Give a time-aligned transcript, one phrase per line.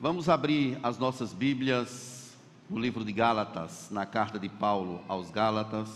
[0.00, 2.32] Vamos abrir as nossas Bíblias
[2.70, 5.88] no livro de Gálatas, na carta de Paulo aos Gálatas,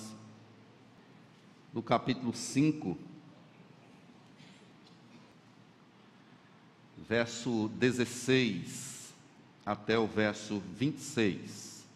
[1.72, 2.98] no capítulo 5,
[7.08, 9.14] verso 16
[9.64, 11.86] até o verso 26.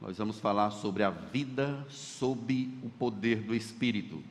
[0.00, 4.24] Nós vamos falar sobre a vida sob o poder do Espírito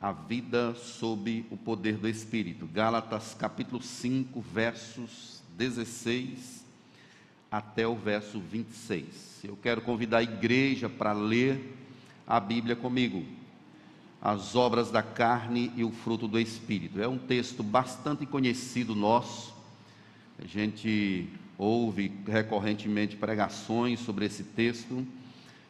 [0.00, 2.66] a vida sob o poder do Espírito.
[2.66, 6.64] Gálatas capítulo 5, versos 16
[7.50, 9.40] até o verso 26.
[9.44, 11.76] Eu quero convidar a igreja para ler
[12.26, 13.22] a Bíblia comigo.
[14.22, 17.00] As obras da carne e o fruto do Espírito.
[17.00, 19.54] É um texto bastante conhecido nosso.
[20.38, 25.06] A gente ouve recorrentemente pregações sobre esse texto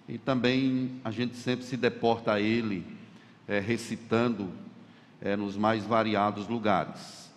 [0.09, 3.00] e também a gente sempre se deporta a ele
[3.51, 4.49] é, recitando
[5.21, 7.29] é, nos mais variados lugares.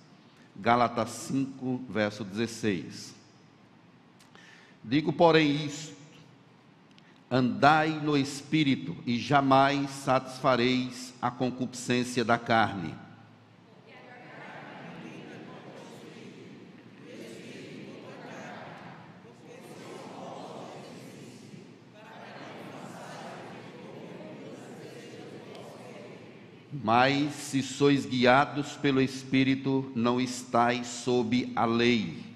[0.55, 3.16] Gálatas 5, verso 16.
[4.83, 5.97] Digo, porém, isto:
[7.31, 12.94] andai no espírito, e jamais satisfareis a concupiscência da carne
[26.82, 32.34] Mas se sois guiados pelo Espírito, não estáis sob a lei.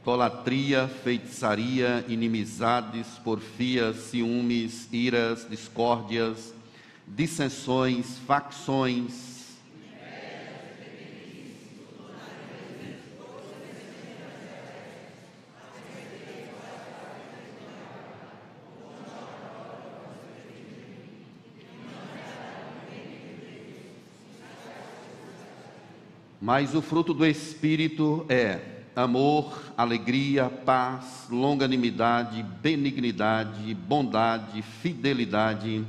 [0.00, 6.54] Idolatria, feitiçaria, inimizades, porfias, ciúmes, iras, discórdias,
[7.08, 9.33] dissensões, facções,
[26.44, 28.60] Mas o fruto do Espírito é
[28.94, 35.82] amor, alegria, paz, longanimidade, benignidade, bondade, fidelidade.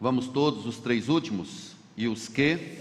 [0.00, 1.74] Vamos todos os três últimos?
[1.96, 2.78] E os que?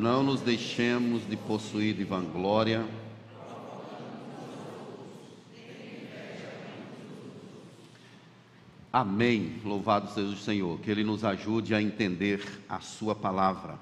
[0.00, 2.86] Não nos deixemos de possuir de vanglória.
[8.92, 9.60] Amém.
[9.64, 10.80] Louvado seja o Senhor.
[10.80, 13.78] Que Ele nos ajude a entender a Sua palavra.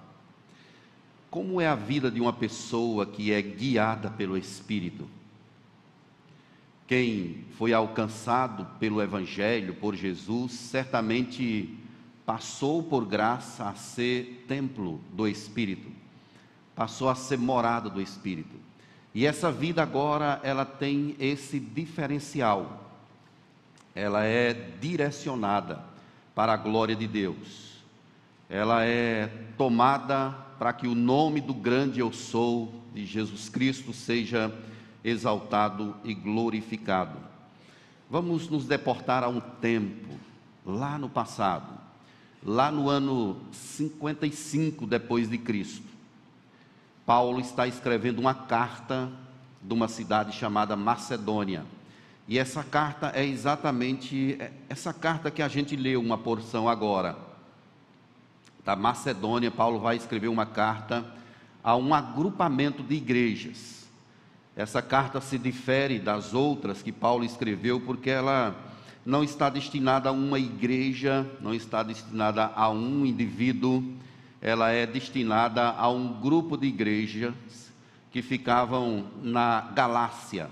[1.30, 5.08] Como é a vida de uma pessoa que é guiada pelo Espírito?
[6.86, 11.78] Quem foi alcançado pelo Evangelho, por Jesus, certamente
[12.26, 15.88] passou por graça a ser templo do Espírito,
[16.78, 18.54] passou a ser morada do Espírito.
[19.12, 22.94] E essa vida agora, ela tem esse diferencial,
[23.96, 25.82] ela é direcionada
[26.36, 27.82] para a glória de Deus,
[28.48, 34.54] ela é tomada para que o nome do grande eu sou de Jesus Cristo seja
[35.02, 37.18] exaltado e glorificado.
[38.08, 40.14] Vamos nos deportar a um tempo,
[40.64, 41.76] lá no passado,
[42.40, 45.87] lá no ano 55 depois de Cristo,
[47.08, 49.10] Paulo está escrevendo uma carta
[49.62, 51.64] de uma cidade chamada Macedônia.
[52.28, 57.16] E essa carta é exatamente é, essa carta que a gente leu uma porção agora.
[58.62, 61.02] Da Macedônia, Paulo vai escrever uma carta
[61.64, 63.88] a um agrupamento de igrejas.
[64.54, 68.54] Essa carta se difere das outras que Paulo escreveu porque ela
[69.06, 73.82] não está destinada a uma igreja, não está destinada a um indivíduo,
[74.40, 77.34] ela é destinada a um grupo de igrejas
[78.10, 80.48] que ficavam na Galácia,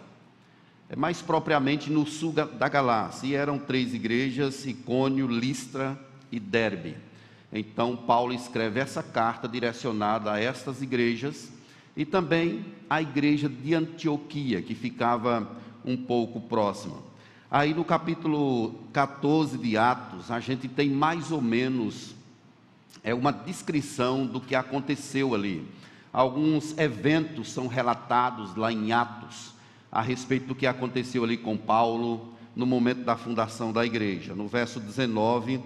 [0.89, 5.99] é mais propriamente no sul da Galácia, e eram três igrejas: Icônio, Listra
[6.31, 6.97] e Derbe.
[7.53, 11.51] Então, Paulo escreve essa carta direcionada a estas igrejas
[11.97, 15.51] e também à igreja de Antioquia, que ficava
[15.85, 16.99] um pouco próxima.
[17.51, 22.16] Aí no capítulo 14 de Atos, a gente tem mais ou menos
[23.07, 25.65] é uma descrição do que aconteceu ali.
[26.13, 29.55] Alguns eventos são relatados lá em Atos
[29.93, 34.35] a respeito do que aconteceu ali com Paulo no momento da fundação da igreja.
[34.35, 35.61] No verso 19,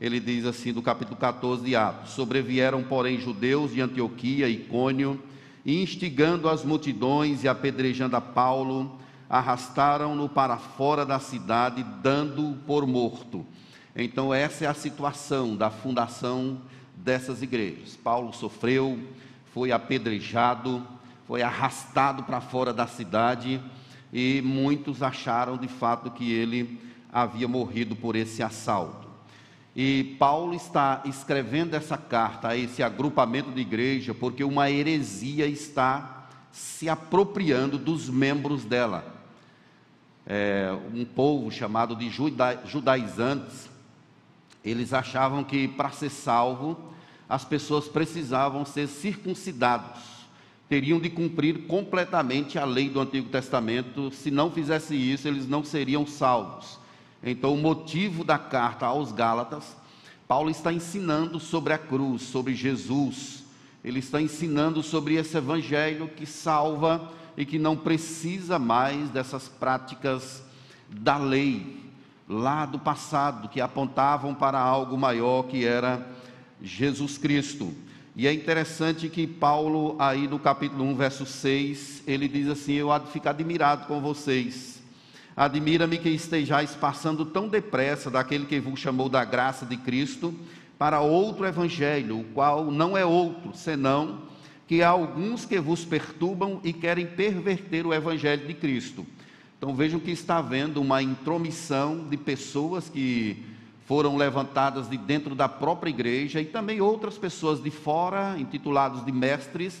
[0.00, 5.22] ele diz assim, do capítulo 14 de Atos: Sobrevieram, porém, judeus de Antioquia, Icônio,
[5.66, 8.98] instigando as multidões e apedrejando a Paulo,
[9.28, 13.44] arrastaram-no para fora da cidade, dando-o por morto.
[13.94, 16.58] Então, essa é a situação da fundação
[17.06, 17.94] dessas igrejas.
[17.94, 18.98] Paulo sofreu,
[19.54, 20.84] foi apedrejado,
[21.24, 23.60] foi arrastado para fora da cidade
[24.12, 26.80] e muitos acharam de fato que ele
[27.12, 29.06] havia morrido por esse assalto.
[29.74, 36.26] E Paulo está escrevendo essa carta a esse agrupamento de igreja porque uma heresia está
[36.50, 39.14] se apropriando dos membros dela.
[40.26, 43.70] É, um povo chamado de juda, judaizantes,
[44.64, 46.95] eles achavam que para ser salvo,
[47.28, 50.16] as pessoas precisavam ser circuncidados
[50.68, 54.10] teriam de cumprir completamente a lei do Antigo Testamento.
[54.10, 56.78] Se não fizesse isso, eles não seriam salvos.
[57.22, 59.76] Então, o motivo da carta aos Gálatas,
[60.26, 63.44] Paulo está ensinando sobre a cruz, sobre Jesus.
[63.84, 70.42] Ele está ensinando sobre esse evangelho que salva e que não precisa mais dessas práticas
[70.88, 71.84] da lei
[72.28, 76.04] lá do passado que apontavam para algo maior que era
[76.62, 77.72] Jesus Cristo.
[78.14, 82.90] E é interessante que Paulo, aí no capítulo 1, verso 6, ele diz assim: Eu
[82.90, 84.82] há de ficar admirado com vocês.
[85.36, 90.34] Admira-me que estejais passando tão depressa daquele que vos chamou da graça de Cristo
[90.78, 94.22] para outro evangelho, o qual não é outro, senão
[94.66, 99.06] que há alguns que vos perturbam e querem perverter o evangelho de Cristo.
[99.58, 103.44] Então vejam que está havendo uma intromissão de pessoas que
[103.86, 109.12] foram levantadas de dentro da própria igreja e também outras pessoas de fora, intitulados de
[109.12, 109.80] mestres,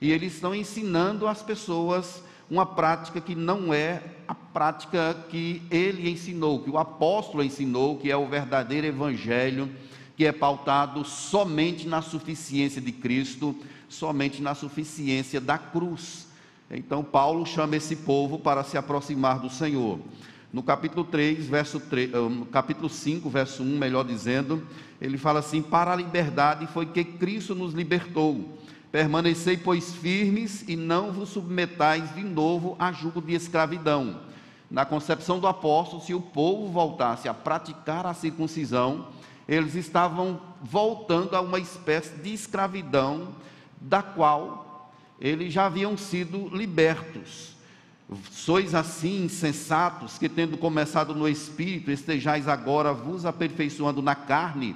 [0.00, 6.08] e eles estão ensinando às pessoas uma prática que não é a prática que ele
[6.08, 9.68] ensinou, que o apóstolo ensinou, que é o verdadeiro evangelho,
[10.16, 13.54] que é pautado somente na suficiência de Cristo,
[13.88, 16.28] somente na suficiência da cruz.
[16.70, 19.98] Então Paulo chama esse povo para se aproximar do Senhor.
[20.52, 22.16] No capítulo 3, verso 3, eh,
[22.50, 24.66] capítulo 5, verso 1, melhor dizendo,
[25.00, 28.58] ele fala assim: Para a liberdade foi que Cristo nos libertou.
[28.90, 34.22] Permanecei, pois, firmes e não vos submetais de novo a jugo de escravidão.
[34.68, 39.06] Na concepção do apóstolo, se o povo voltasse a praticar a circuncisão,
[39.46, 43.28] eles estavam voltando a uma espécie de escravidão
[43.80, 47.59] da qual eles já haviam sido libertos.
[48.30, 54.74] Sois assim insensatos, que tendo começado no espírito, estejais agora vos aperfeiçoando na carne.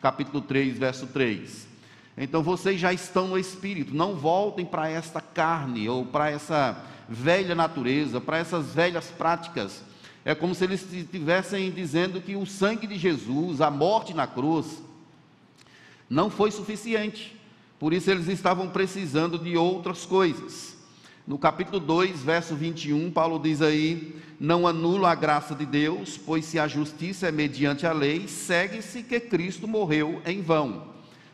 [0.00, 1.68] Capítulo 3, verso 3.
[2.18, 6.76] Então vocês já estão no espírito, não voltem para esta carne ou para essa
[7.08, 9.82] velha natureza, para essas velhas práticas.
[10.24, 14.82] É como se eles estivessem dizendo que o sangue de Jesus, a morte na cruz,
[16.10, 17.36] não foi suficiente.
[17.78, 20.71] Por isso eles estavam precisando de outras coisas.
[21.32, 26.44] No capítulo 2, verso 21, Paulo diz aí: Não anulo a graça de Deus, pois
[26.44, 30.88] se a justiça é mediante a lei, segue-se que Cristo morreu em vão.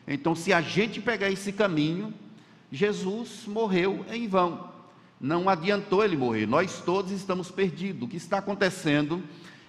[0.06, 2.14] Então, se a gente pegar esse caminho,
[2.70, 4.68] Jesus morreu em vão.
[5.20, 8.04] Não adiantou ele morrer, nós todos estamos perdidos.
[8.04, 9.20] O que está acontecendo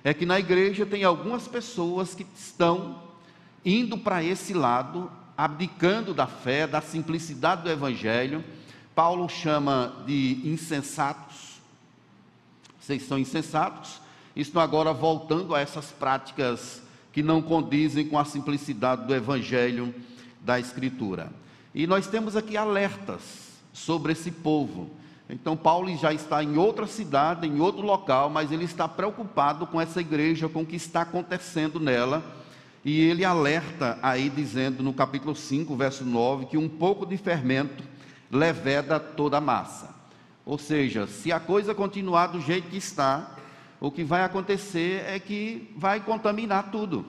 [0.04, 3.02] é que na igreja tem algumas pessoas que estão
[3.66, 8.44] indo para esse lado, abdicando da fé, da simplicidade do evangelho
[9.00, 11.62] Paulo chama de insensatos.
[12.82, 14.02] Vocês são insensatos.
[14.36, 16.82] Estão agora voltando a essas práticas
[17.14, 19.96] que não condizem com a simplicidade do evangelho
[20.42, 21.32] da Escritura.
[21.74, 23.22] E nós temos aqui alertas
[23.72, 24.90] sobre esse povo.
[25.30, 29.80] Então, Paulo já está em outra cidade, em outro local, mas ele está preocupado com
[29.80, 32.22] essa igreja, com o que está acontecendo nela.
[32.84, 37.98] E ele alerta aí, dizendo no capítulo 5, verso 9, que um pouco de fermento
[38.32, 39.96] leveda toda a massa.
[40.46, 43.36] Ou seja, se a coisa continuar do jeito que está,
[43.80, 47.06] o que vai acontecer é que vai contaminar tudo.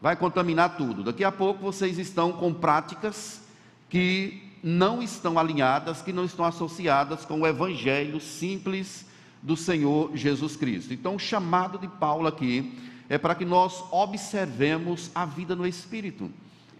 [0.00, 1.04] Vai contaminar tudo.
[1.04, 3.42] Daqui a pouco vocês estão com práticas
[3.88, 9.06] que não estão alinhadas, que não estão associadas com o evangelho simples
[9.42, 10.92] do Senhor Jesus Cristo.
[10.92, 16.30] Então, o chamado de Paulo aqui é para que nós observemos a vida no espírito.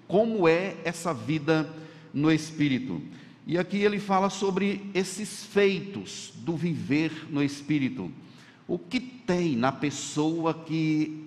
[0.07, 1.90] Como é essa vida no
[2.33, 3.01] Espírito.
[3.47, 8.11] E aqui ele fala sobre esses feitos do viver no Espírito.
[8.69, 11.25] O que tem na pessoa que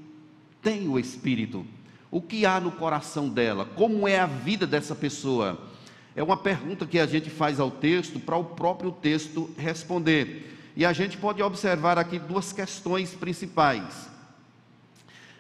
[0.61, 1.65] tem o Espírito?
[2.09, 3.65] O que há no coração dela?
[3.65, 5.59] Como é a vida dessa pessoa?
[6.15, 10.55] É uma pergunta que a gente faz ao texto para o próprio texto responder.
[10.75, 14.12] E a gente pode observar aqui duas questões principais.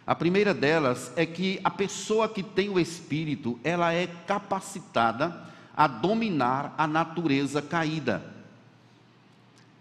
[0.05, 5.87] A primeira delas é que a pessoa que tem o espírito, ela é capacitada a
[5.87, 8.33] dominar a natureza caída.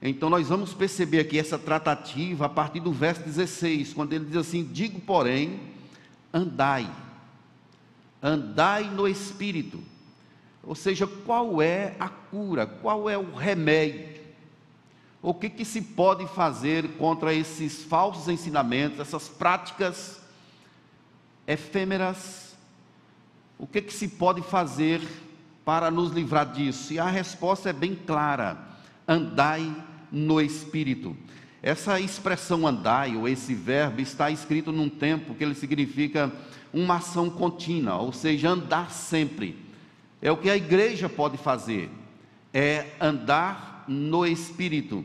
[0.00, 4.36] Então nós vamos perceber aqui essa tratativa a partir do verso 16, quando ele diz
[4.36, 5.60] assim: Digo, porém,
[6.32, 6.88] andai,
[8.22, 9.80] andai no espírito.
[10.62, 14.21] Ou seja, qual é a cura, qual é o remédio?
[15.22, 20.20] O que, que se pode fazer contra esses falsos ensinamentos, essas práticas
[21.46, 22.56] efêmeras?
[23.56, 25.00] O que, que se pode fazer
[25.64, 26.92] para nos livrar disso?
[26.92, 28.58] E a resposta é bem clara:
[29.06, 29.72] andai
[30.10, 31.16] no Espírito.
[31.62, 36.32] Essa expressão andai, ou esse verbo, está escrito num tempo que ele significa
[36.72, 39.56] uma ação contínua, ou seja, andar sempre.
[40.20, 41.88] É o que a igreja pode fazer,
[42.52, 45.04] é andar no Espírito,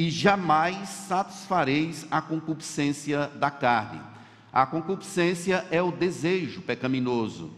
[0.00, 4.00] e jamais satisfareis a concupiscência da carne.
[4.50, 7.50] A concupiscência é o desejo pecaminoso,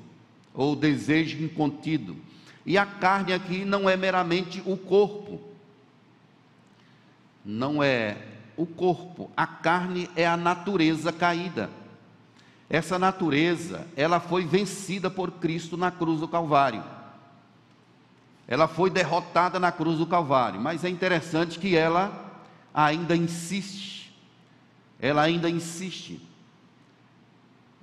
[0.52, 2.16] ou o desejo incontido.
[2.66, 5.40] E a carne aqui não é meramente o corpo,
[7.44, 8.16] não é
[8.56, 11.70] o corpo, a carne é a natureza caída.
[12.68, 16.82] Essa natureza, ela foi vencida por Cristo na cruz do Calvário.
[18.48, 22.21] Ela foi derrotada na cruz do Calvário, mas é interessante que ela
[22.74, 24.12] ainda insiste.
[25.00, 26.20] Ela ainda insiste.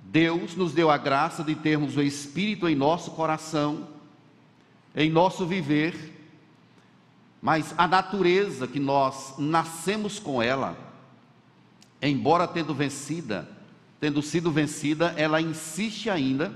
[0.02, 3.88] Deus nos deu a graça de termos o Espírito em nosso coração,
[4.94, 6.16] em nosso viver,
[7.40, 10.76] mas a natureza que nós nascemos com ela,
[12.02, 13.48] embora tendo vencida,
[14.00, 16.54] tendo sido vencida, ela insiste ainda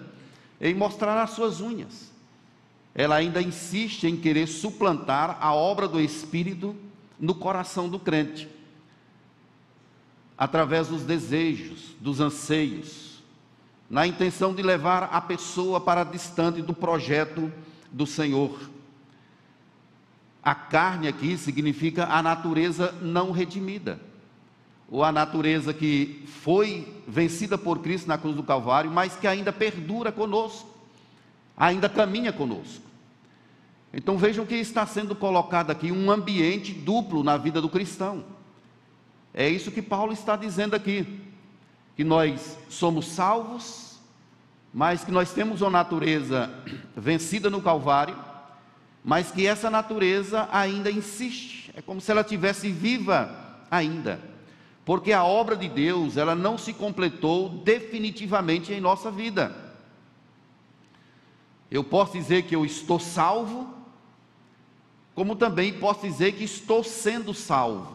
[0.60, 2.12] em mostrar as suas unhas.
[2.94, 6.74] Ela ainda insiste em querer suplantar a obra do Espírito
[7.24, 8.46] no coração do crente,
[10.36, 13.22] através dos desejos, dos anseios,
[13.88, 17.50] na intenção de levar a pessoa para distante do projeto
[17.90, 18.60] do Senhor.
[20.42, 23.98] A carne aqui significa a natureza não redimida,
[24.90, 29.50] ou a natureza que foi vencida por Cristo na cruz do Calvário, mas que ainda
[29.50, 30.68] perdura conosco,
[31.56, 32.83] ainda caminha conosco.
[33.94, 38.24] Então vejam que está sendo colocado aqui um ambiente duplo na vida do cristão.
[39.32, 41.20] É isso que Paulo está dizendo aqui,
[41.96, 43.98] que nós somos salvos,
[44.72, 46.50] mas que nós temos uma natureza
[46.96, 48.16] vencida no Calvário
[49.04, 54.18] mas que essa natureza ainda insiste, é como se ela tivesse viva ainda,
[54.82, 59.54] porque a obra de Deus, ela não se completou definitivamente em nossa vida.
[61.70, 63.68] Eu posso dizer que eu estou salvo,
[65.14, 67.94] como também posso dizer que estou sendo salvo.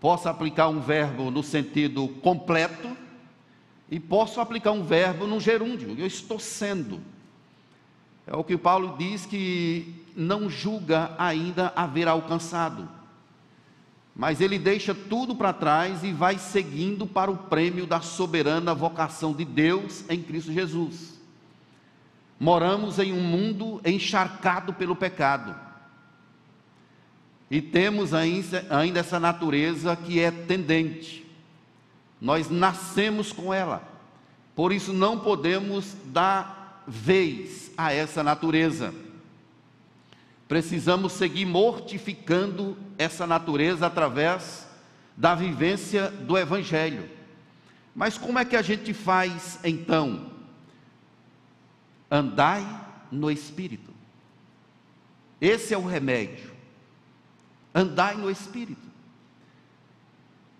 [0.00, 2.96] Posso aplicar um verbo no sentido completo
[3.90, 7.00] e posso aplicar um verbo no gerúndio, eu estou sendo.
[8.26, 12.88] É o que Paulo diz que não julga ainda haver alcançado,
[14.14, 19.32] mas ele deixa tudo para trás e vai seguindo para o prêmio da soberana vocação
[19.32, 21.19] de Deus em Cristo Jesus.
[22.40, 25.54] Moramos em um mundo encharcado pelo pecado.
[27.50, 31.26] E temos ainda essa natureza que é tendente.
[32.18, 33.86] Nós nascemos com ela.
[34.56, 38.94] Por isso não podemos dar vez a essa natureza.
[40.48, 44.66] Precisamos seguir mortificando essa natureza através
[45.14, 47.06] da vivência do Evangelho.
[47.94, 50.39] Mas como é que a gente faz então?
[52.10, 52.66] Andai
[53.10, 53.90] no Espírito.
[55.40, 56.50] Esse é o remédio.
[57.74, 58.90] Andai no Espírito.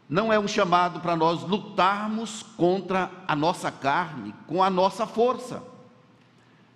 [0.09, 5.63] Não é um chamado para nós lutarmos contra a nossa carne, com a nossa força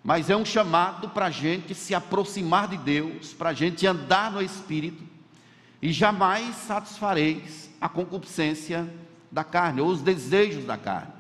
[0.04, 4.30] mas é um chamado para a gente se aproximar de Deus, para a gente andar
[4.30, 5.02] no Espírito,
[5.80, 8.92] e jamais satisfareis a concupiscência
[9.32, 11.12] da carne, ou os desejos da carne.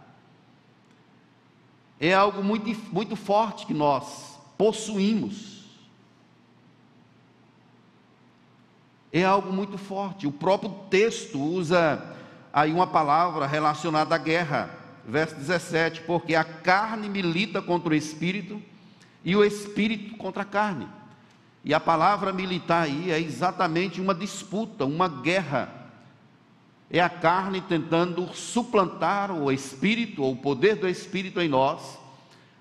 [2.04, 5.64] É algo muito, muito forte que nós possuímos.
[9.10, 10.26] É algo muito forte.
[10.26, 12.14] O próprio texto usa
[12.52, 14.68] aí uma palavra relacionada à guerra,
[15.08, 18.60] verso 17: porque a carne milita contra o espírito
[19.24, 20.86] e o espírito contra a carne.
[21.64, 25.83] E a palavra militar aí é exatamente uma disputa, uma guerra.
[26.90, 31.98] É a carne tentando suplantar o espírito, ou o poder do espírito em nós,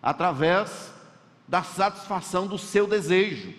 [0.02, 0.92] através
[1.48, 3.54] da satisfação do seu desejo.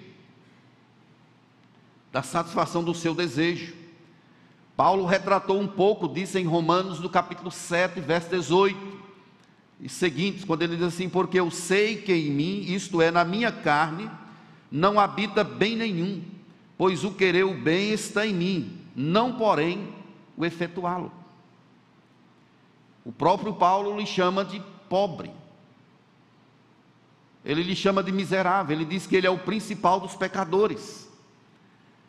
[2.12, 3.74] Da satisfação do seu desejo.
[4.76, 9.04] Paulo retratou um pouco disso em Romanos, no capítulo 7, verso 18
[9.80, 13.24] e seguintes, quando ele diz assim: Porque eu sei que em mim, isto é, na
[13.24, 14.10] minha carne,
[14.70, 16.22] não habita bem nenhum,
[16.76, 19.88] pois o querer o bem está em mim, não porém
[20.36, 21.12] o efetuá-lo.
[23.04, 25.30] O próprio Paulo lhe chama de pobre.
[27.44, 31.06] Ele lhe chama de miserável, ele diz que ele é o principal dos pecadores.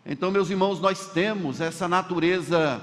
[0.05, 2.81] Então, meus irmãos, nós temos essa natureza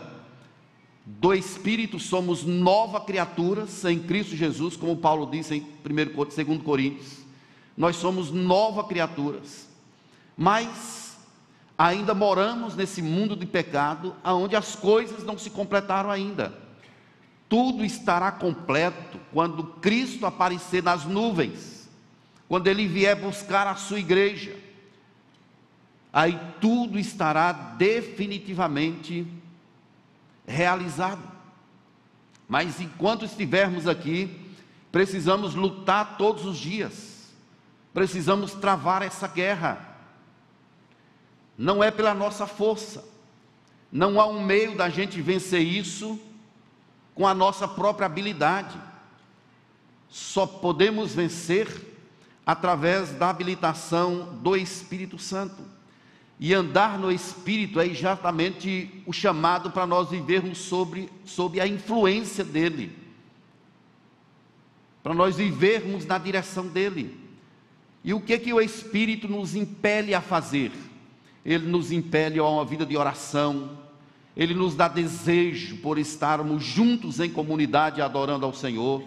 [1.04, 7.18] do Espírito, somos nova criatura em Cristo Jesus, como Paulo disse em 1, 2 Coríntios.
[7.76, 9.68] Nós somos nova criaturas,
[10.37, 11.12] mas
[11.76, 16.52] ainda moramos nesse mundo de pecado, onde as coisas não se completaram ainda.
[17.48, 21.88] Tudo estará completo quando Cristo aparecer nas nuvens,
[22.48, 24.56] quando Ele vier buscar a sua igreja.
[26.12, 29.26] Aí tudo estará definitivamente
[30.46, 31.22] realizado.
[32.48, 34.54] Mas enquanto estivermos aqui,
[34.90, 37.32] precisamos lutar todos os dias,
[37.94, 39.91] precisamos travar essa guerra.
[41.56, 43.04] Não é pela nossa força,
[43.92, 46.18] não há um meio da gente vencer isso
[47.14, 48.80] com a nossa própria habilidade.
[50.09, 51.68] Só podemos vencer
[52.44, 55.62] através da habilitação do Espírito Santo.
[56.40, 62.42] E andar no Espírito é exatamente o chamado para nós vivermos sobre, sobre a influência
[62.42, 62.97] dele,
[65.02, 67.16] para nós vivermos na direção dele.
[68.02, 70.73] E o que que o Espírito nos impele a fazer?
[71.44, 73.70] Ele nos impele a uma vida de oração,
[74.37, 79.02] ele nos dá desejo por estarmos juntos em comunidade adorando ao Senhor.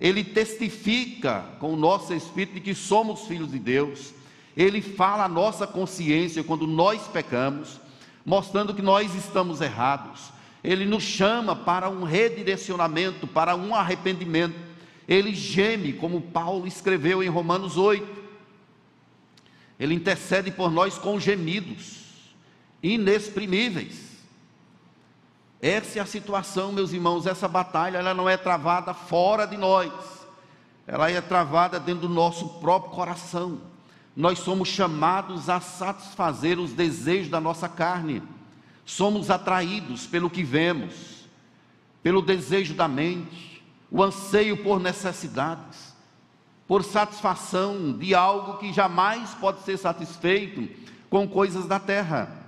[0.00, 4.16] Ele testifica com o nosso espírito de que somos filhos de Deus
[4.56, 7.78] ele fala a nossa consciência quando nós pecamos,
[8.24, 10.32] mostrando que nós estamos errados.
[10.64, 14.56] Ele nos chama para um redirecionamento, para um arrependimento.
[15.06, 18.25] Ele geme, como Paulo escreveu em Romanos 8.
[19.78, 22.04] Ele intercede por nós com gemidos
[22.82, 24.16] inexprimíveis.
[25.60, 27.26] Essa é a situação, meus irmãos.
[27.26, 29.92] Essa batalha ela não é travada fora de nós,
[30.86, 33.60] ela é travada dentro do nosso próprio coração
[34.16, 38.22] nós somos chamados a satisfazer os desejos da nossa carne,
[38.86, 41.28] somos atraídos pelo que vemos,
[42.02, 45.85] pelo desejo da mente, o anseio por necessidades,
[46.66, 50.68] por satisfação de algo que jamais pode ser satisfeito
[51.08, 52.44] com coisas da terra.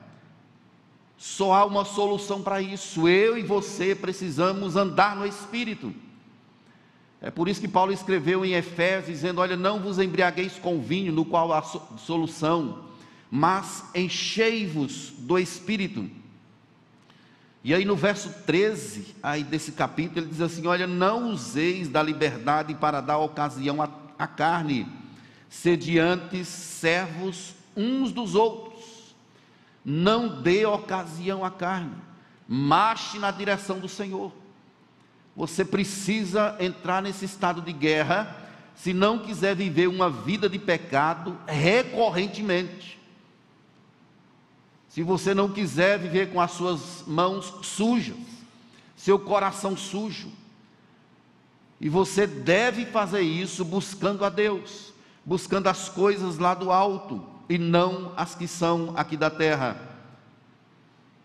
[1.17, 3.09] Só há uma solução para isso.
[3.09, 5.93] Eu e você precisamos andar no Espírito.
[7.21, 11.13] É por isso que Paulo escreveu em Efésios, dizendo: Olha, não vos embriagueis com vinho,
[11.13, 12.85] no qual há solução,
[13.29, 16.09] mas enchei-vos do espírito.
[17.65, 22.01] E aí no verso 13 aí desse capítulo, ele diz assim: Olha, não useis da
[22.01, 24.87] liberdade para dar ocasião à, à carne,
[25.49, 29.15] sediantes servos uns dos outros.
[29.85, 31.95] Não dê ocasião à carne,
[32.47, 34.33] marche na direção do Senhor.
[35.37, 38.37] Você precisa entrar nesse estado de guerra
[38.75, 42.99] se não quiser viver uma vida de pecado recorrentemente.
[44.89, 48.17] Se você não quiser viver com as suas mãos sujas,
[48.97, 50.29] seu coração sujo.
[51.81, 54.93] E você deve fazer isso buscando a Deus,
[55.25, 59.77] buscando as coisas lá do alto e não as que são aqui da terra.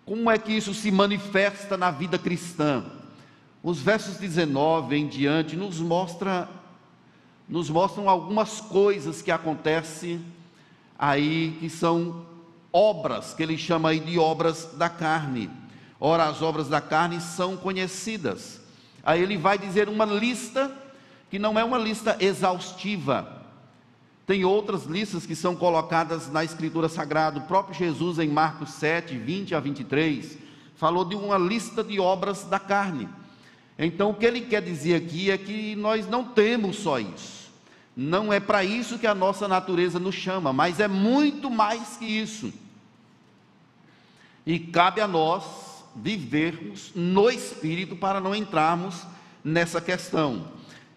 [0.06, 2.84] Como é que isso se manifesta na vida cristã?
[3.63, 6.50] Os versos 19 em diante nos mostra
[7.48, 10.26] nos mostram algumas coisas que acontecem
[10.98, 12.26] aí que são
[12.72, 15.50] obras que ele chama aí de obras da carne.
[16.00, 18.62] Ora, as obras da carne são conhecidas.
[19.04, 20.72] Aí ele vai dizer uma lista
[21.30, 23.42] que não é uma lista exaustiva.
[24.26, 27.39] Tem outras listas que são colocadas na Escritura Sagrada.
[27.39, 30.38] O próprio Jesus, em Marcos 7, 20 a 23,
[30.76, 33.10] falou de uma lista de obras da carne.
[33.78, 37.52] Então, o que ele quer dizer aqui é que nós não temos só isso.
[37.96, 42.06] Não é para isso que a nossa natureza nos chama, mas é muito mais que
[42.06, 42.54] isso.
[44.46, 45.44] E cabe a nós
[45.96, 49.04] vivermos no espírito para não entrarmos
[49.44, 50.48] nessa questão.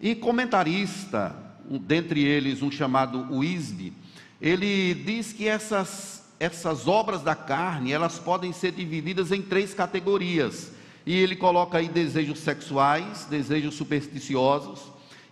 [0.01, 3.93] E comentarista, dentre eles um chamado Wisby,
[4.41, 10.73] ele diz que essas, essas obras da carne, elas podem ser divididas em três categorias
[11.07, 14.83] e ele coloca aí desejos sexuais, desejos supersticiosos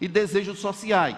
[0.00, 1.16] e desejos sociais.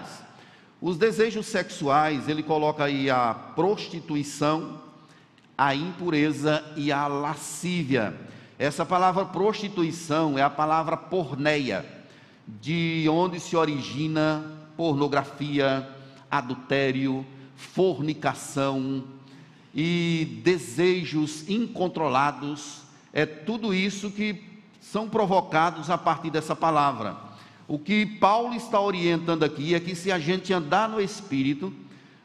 [0.80, 4.80] Os desejos sexuais, ele coloca aí a prostituição,
[5.56, 8.14] a impureza e a lascívia.
[8.58, 11.84] Essa palavra prostituição é a palavra porneia,
[12.46, 15.88] de onde se origina pornografia,
[16.30, 19.04] adultério, fornicação.
[19.78, 22.80] e desejos incontrolados,
[23.12, 24.42] é tudo isso que
[24.80, 27.14] são provocados a partir dessa palavra.
[27.68, 31.74] O que Paulo está orientando aqui é que se a gente andar no espírito,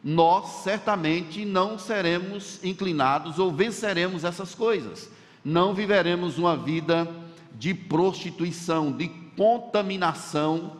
[0.02, 5.10] nós certamente não seremos inclinados ou venceremos essas coisas.
[5.43, 7.08] Não viveremos uma vida
[7.54, 10.77] de prostituição, de contaminação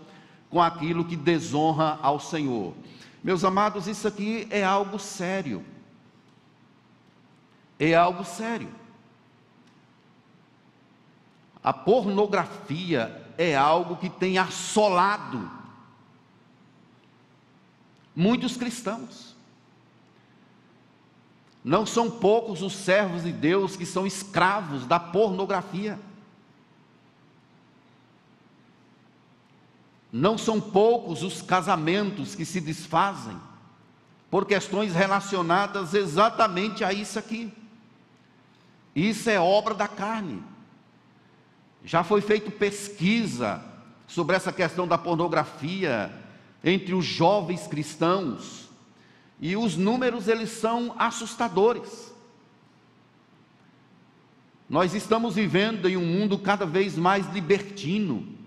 [0.50, 2.74] com aquilo que desonra ao Senhor.
[3.24, 5.64] Meus amados, isso aqui é algo sério.
[7.80, 8.70] É algo sério.
[11.64, 15.50] A pornografia é algo que tem assolado
[18.16, 19.31] muitos cristãos.
[21.64, 26.00] Não são poucos os servos de Deus que são escravos da pornografia.
[30.12, 33.40] Não são poucos os casamentos que se desfazem
[34.30, 37.54] por questões relacionadas exatamente a isso aqui.
[38.96, 40.44] Isso é obra da carne.
[41.84, 43.64] Já foi feita pesquisa
[44.08, 46.12] sobre essa questão da pornografia
[46.64, 48.71] entre os jovens cristãos
[49.42, 52.14] e os números eles são assustadores.
[54.70, 58.38] Nós estamos vivendo em um mundo cada vez mais libertino,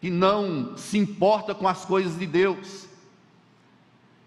[0.00, 2.86] que não se importa com as coisas de Deus.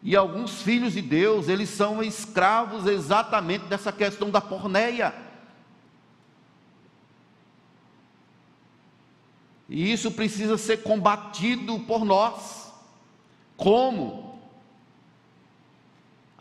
[0.04, 5.16] E alguns filhos de Deus, eles são escravos exatamente dessa questão da porneia.
[9.70, 12.72] E isso precisa ser combatido por nós.
[13.56, 14.23] Como?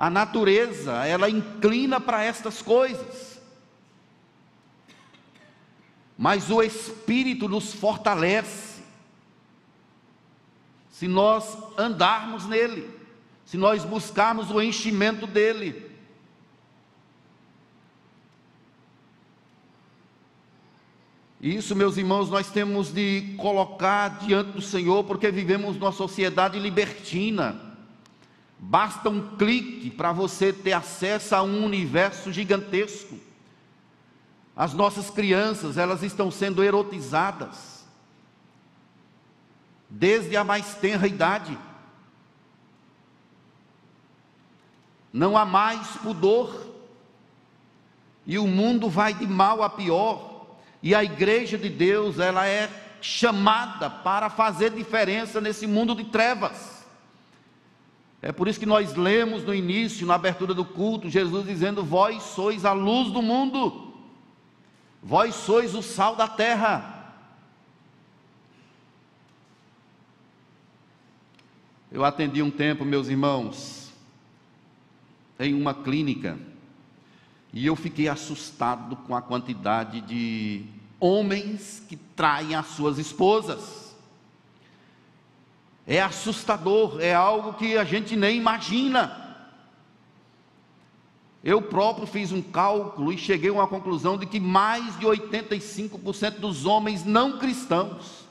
[0.02, 3.40] A natureza, ela inclina para estas coisas.
[6.18, 8.82] Mas o Espírito nos fortalece.
[10.90, 12.90] Se nós andarmos nele,
[13.44, 15.88] se nós buscarmos o enchimento dele.
[21.40, 27.71] Isso, meus irmãos, nós temos de colocar diante do Senhor, porque vivemos numa sociedade libertina.
[28.64, 33.18] Basta um clique para você ter acesso a um universo gigantesco.
[34.54, 37.84] As nossas crianças, elas estão sendo erotizadas
[39.90, 41.58] desde a mais tenra idade.
[45.12, 46.68] Não há mais pudor.
[48.24, 50.46] E o mundo vai de mal a pior.
[50.80, 52.70] E a igreja de Deus, ela é
[53.00, 56.81] chamada para fazer diferença nesse mundo de trevas.
[58.24, 62.22] É por isso que nós lemos no início, na abertura do culto, Jesus dizendo: Vós
[62.22, 63.92] sois a luz do mundo,
[65.02, 67.00] vós sois o sal da terra.
[71.90, 73.92] Eu atendi um tempo, meus irmãos,
[75.38, 76.38] em uma clínica,
[77.52, 80.64] e eu fiquei assustado com a quantidade de
[81.00, 83.81] homens que traem as suas esposas.
[85.86, 89.18] É assustador, é algo que a gente nem imagina.
[91.42, 96.38] Eu próprio fiz um cálculo e cheguei a uma conclusão de que mais de 85%
[96.38, 98.22] dos homens não cristãos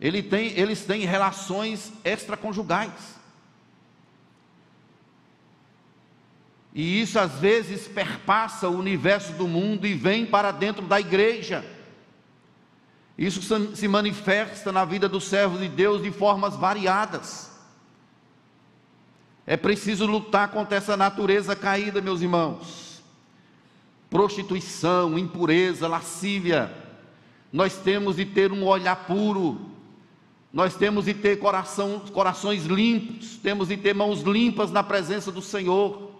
[0.00, 3.20] ele tem, eles têm relações extraconjugais.
[6.72, 11.64] E isso às vezes perpassa o universo do mundo e vem para dentro da igreja.
[13.20, 13.42] Isso
[13.76, 17.50] se manifesta na vida dos servos de Deus de formas variadas.
[19.46, 23.02] É preciso lutar contra essa natureza caída, meus irmãos.
[24.08, 26.74] Prostituição, impureza, lascívia.
[27.52, 29.70] Nós temos de ter um olhar puro.
[30.50, 33.36] Nós temos de ter coração, corações limpos.
[33.36, 36.10] Temos de ter mãos limpas na presença do Senhor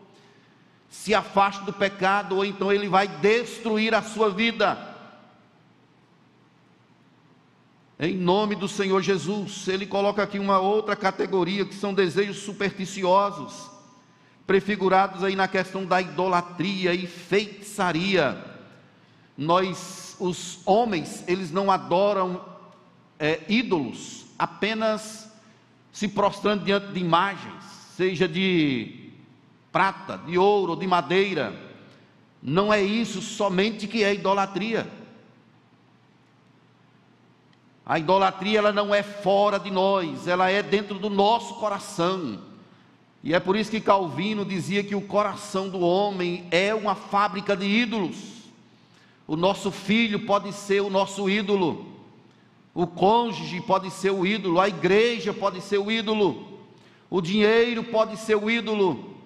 [0.90, 4.89] se afaste do pecado, ou então ele vai destruir a sua vida.
[8.02, 13.70] Em nome do Senhor Jesus, ele coloca aqui uma outra categoria que são desejos supersticiosos,
[14.46, 18.42] prefigurados aí na questão da idolatria e feitiçaria.
[19.36, 22.42] Nós, os homens, eles não adoram
[23.18, 25.30] é, ídolos, apenas
[25.92, 27.62] se prostrando diante de imagens,
[27.98, 29.10] seja de
[29.70, 31.54] prata, de ouro, de madeira.
[32.42, 34.90] Não é isso somente que é idolatria.
[37.90, 42.38] A idolatria ela não é fora de nós, ela é dentro do nosso coração.
[43.20, 47.57] E é por isso que Calvino dizia que o coração do homem é uma fábrica
[47.57, 48.14] de ídolos.
[49.26, 51.85] O nosso filho pode ser o nosso ídolo.
[52.72, 56.61] O cônjuge pode ser o ídolo, a igreja pode ser o ídolo.
[57.11, 59.16] O dinheiro pode ser o ídolo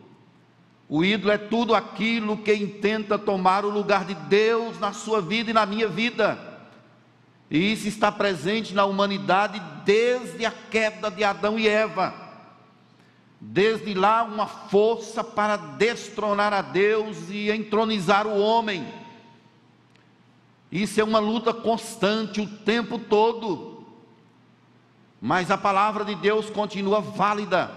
[0.88, 5.50] O ídolo é tudo aquilo que intenta tomar o lugar de Deus na sua vida
[5.50, 6.53] e na minha vida.
[7.50, 12.14] E isso está presente na humanidade desde a queda de Adão e Eva.
[13.40, 18.86] Desde lá, uma força para destronar a Deus e entronizar o homem.
[20.72, 23.84] Isso é uma luta constante o tempo todo.
[25.20, 27.70] Mas a palavra de Deus continua válida.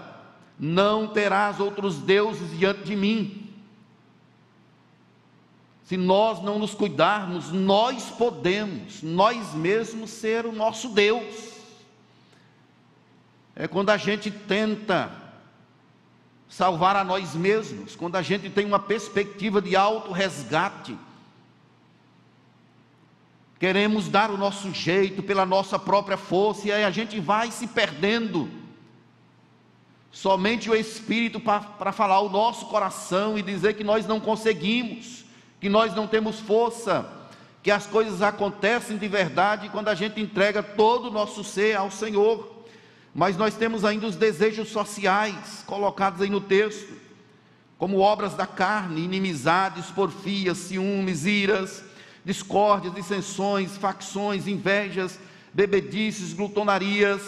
[0.58, 3.47] Não terás outros deuses diante de mim.
[5.88, 11.54] Se nós não nos cuidarmos, nós podemos, nós mesmos, ser o nosso Deus.
[13.56, 15.10] É quando a gente tenta
[16.46, 20.94] salvar a nós mesmos, quando a gente tem uma perspectiva de auto-resgate.
[23.58, 27.66] Queremos dar o nosso jeito pela nossa própria força e aí a gente vai se
[27.66, 28.50] perdendo.
[30.12, 35.26] Somente o Espírito para falar o nosso coração e dizer que nós não conseguimos
[35.60, 37.06] que nós não temos força,
[37.62, 41.90] que as coisas acontecem de verdade quando a gente entrega todo o nosso ser ao
[41.90, 42.56] Senhor.
[43.14, 46.92] Mas nós temos ainda os desejos sociais colocados aí no texto,
[47.76, 51.82] como obras da carne, inimizades, porfias, ciúmes, iras,
[52.24, 55.18] discórdias, dissensões, facções, invejas,
[55.52, 57.20] bebedices, glutonarias.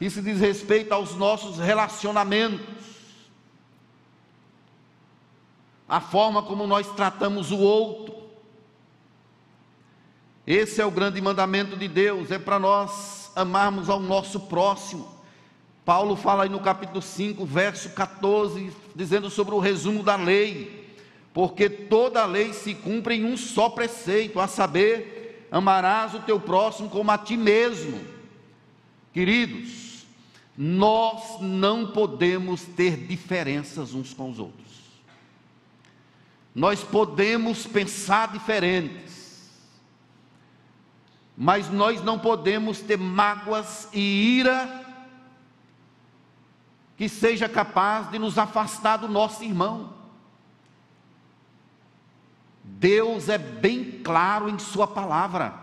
[0.00, 2.95] Isso diz respeito aos nossos relacionamentos
[5.88, 8.14] a forma como nós tratamos o outro.
[10.46, 15.16] Esse é o grande mandamento de Deus, é para nós amarmos ao nosso próximo.
[15.84, 20.84] Paulo fala aí no capítulo 5, verso 14, dizendo sobre o resumo da lei,
[21.32, 26.40] porque toda a lei se cumpre em um só preceito, a saber, amarás o teu
[26.40, 28.00] próximo como a ti mesmo.
[29.12, 30.04] Queridos,
[30.56, 34.65] nós não podemos ter diferenças uns com os outros.
[36.56, 39.50] Nós podemos pensar diferentes,
[41.36, 44.86] mas nós não podemos ter mágoas e ira
[46.96, 49.92] que seja capaz de nos afastar do nosso irmão.
[52.64, 55.54] Deus é bem claro em Sua palavra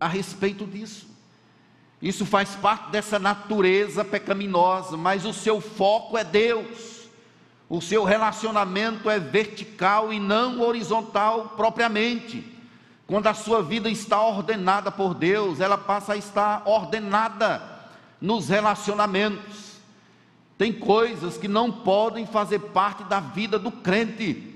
[0.00, 1.06] a respeito disso.
[2.00, 6.99] Isso faz parte dessa natureza pecaminosa, mas o seu foco é Deus
[7.70, 12.44] o seu relacionamento é vertical e não horizontal propriamente.
[13.06, 17.62] Quando a sua vida está ordenada por Deus, ela passa a estar ordenada
[18.20, 19.76] nos relacionamentos.
[20.58, 24.52] Tem coisas que não podem fazer parte da vida do crente.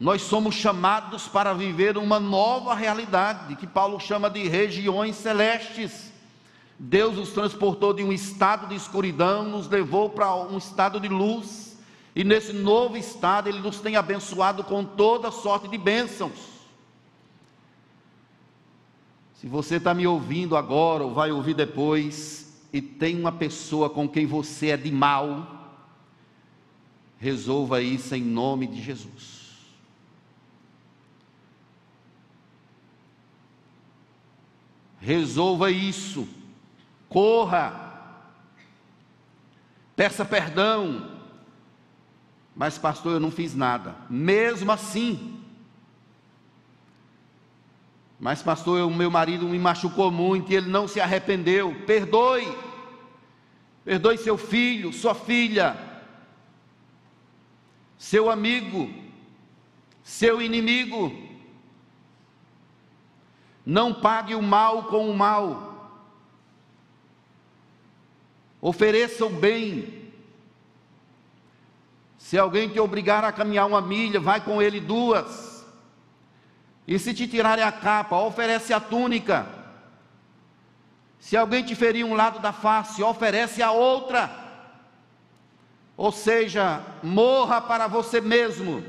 [0.00, 6.10] Nós somos chamados para viver uma nova realidade, que Paulo chama de regiões celestes.
[6.78, 11.76] Deus nos transportou de um estado de escuridão, nos levou para um estado de luz,
[12.14, 16.58] e nesse novo estado Ele nos tem abençoado com toda sorte de bênçãos.
[19.34, 24.08] Se você está me ouvindo agora ou vai ouvir depois, e tem uma pessoa com
[24.08, 25.56] quem você é de mal,
[27.18, 29.48] resolva isso em nome de Jesus.
[35.00, 36.28] Resolva isso
[37.08, 38.22] corra,
[39.96, 41.18] peça perdão.
[42.54, 43.94] Mas, pastor, eu não fiz nada.
[44.10, 45.40] Mesmo assim.
[48.18, 51.74] Mas, pastor, o meu marido me machucou muito e ele não se arrependeu.
[51.86, 52.52] Perdoe.
[53.84, 55.74] Perdoe seu filho, sua filha,
[57.96, 58.92] seu amigo,
[60.02, 61.10] seu inimigo.
[63.64, 65.67] Não pague o mal com o mal.
[68.60, 70.10] Ofereça o bem.
[72.18, 75.64] Se alguém te obrigar a caminhar uma milha, vai com ele duas.
[76.86, 79.46] E se te tirarem a capa, oferece a túnica.
[81.20, 84.30] Se alguém te ferir um lado da face, oferece a outra.
[85.96, 88.84] Ou seja, morra para você mesmo.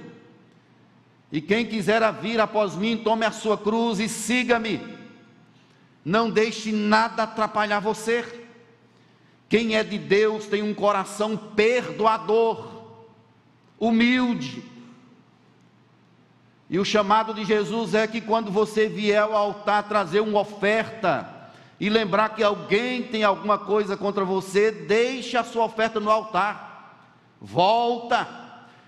[1.32, 4.98] E quem quiser vir após mim, tome a sua cruz e siga-me.
[6.04, 8.39] Não deixe nada atrapalhar você.
[9.50, 12.68] Quem é de Deus tem um coração perdoador,
[13.80, 14.64] humilde.
[16.70, 21.28] E o chamado de Jesus é que quando você vier ao altar trazer uma oferta
[21.80, 27.10] e lembrar que alguém tem alguma coisa contra você, deixe a sua oferta no altar.
[27.42, 28.28] Volta,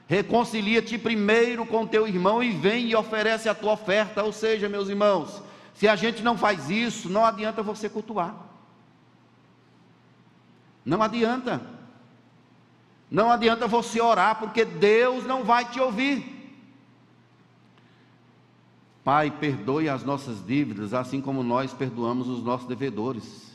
[0.05, 4.23] reconcilia-te primeiro com teu irmão e vem e oferece a tua oferta.
[4.23, 5.41] Ou seja, meus irmãos,
[5.73, 8.50] se a gente não faz isso, não adianta você cultuar.
[10.85, 11.61] Não adianta.
[13.09, 16.41] Não adianta você orar, porque Deus não vai te ouvir.
[19.03, 23.51] Pai, perdoe as nossas dívidas, assim como nós perdoamos os nossos devedores.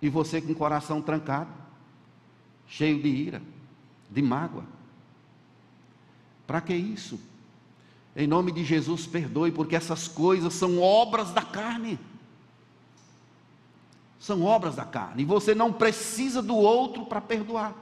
[0.00, 1.50] E você com o coração trancado,
[2.66, 3.42] cheio de ira,
[4.10, 4.64] de mágoa.
[6.46, 7.18] Para que isso?
[8.16, 11.98] Em nome de Jesus, perdoe, porque essas coisas são obras da carne.
[14.24, 15.20] São obras da carne.
[15.20, 17.74] E você não precisa do outro para perdoar.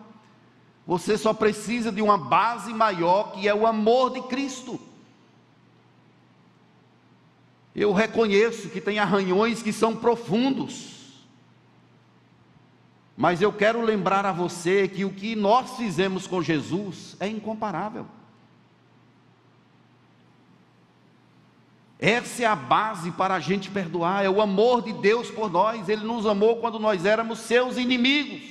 [0.85, 4.81] Você só precisa de uma base maior que é o amor de Cristo.
[7.73, 11.13] Eu reconheço que tem arranhões que são profundos.
[13.17, 18.05] Mas eu quero lembrar a você que o que nós fizemos com Jesus é incomparável.
[22.03, 25.89] Essa é a base para a gente perdoar, é o amor de Deus por nós.
[25.89, 28.43] Ele nos amou quando nós éramos seus inimigos.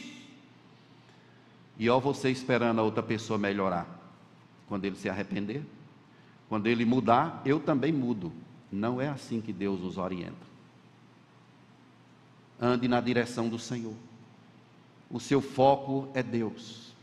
[1.77, 3.85] E ó, você esperando a outra pessoa melhorar.
[4.69, 5.65] Quando ele se arrepender,
[6.47, 8.31] quando ele mudar, eu também mudo.
[8.71, 10.47] Não é assim que Deus nos orienta.
[12.57, 13.95] Ande na direção do Senhor.
[15.09, 16.93] O seu foco é Deus.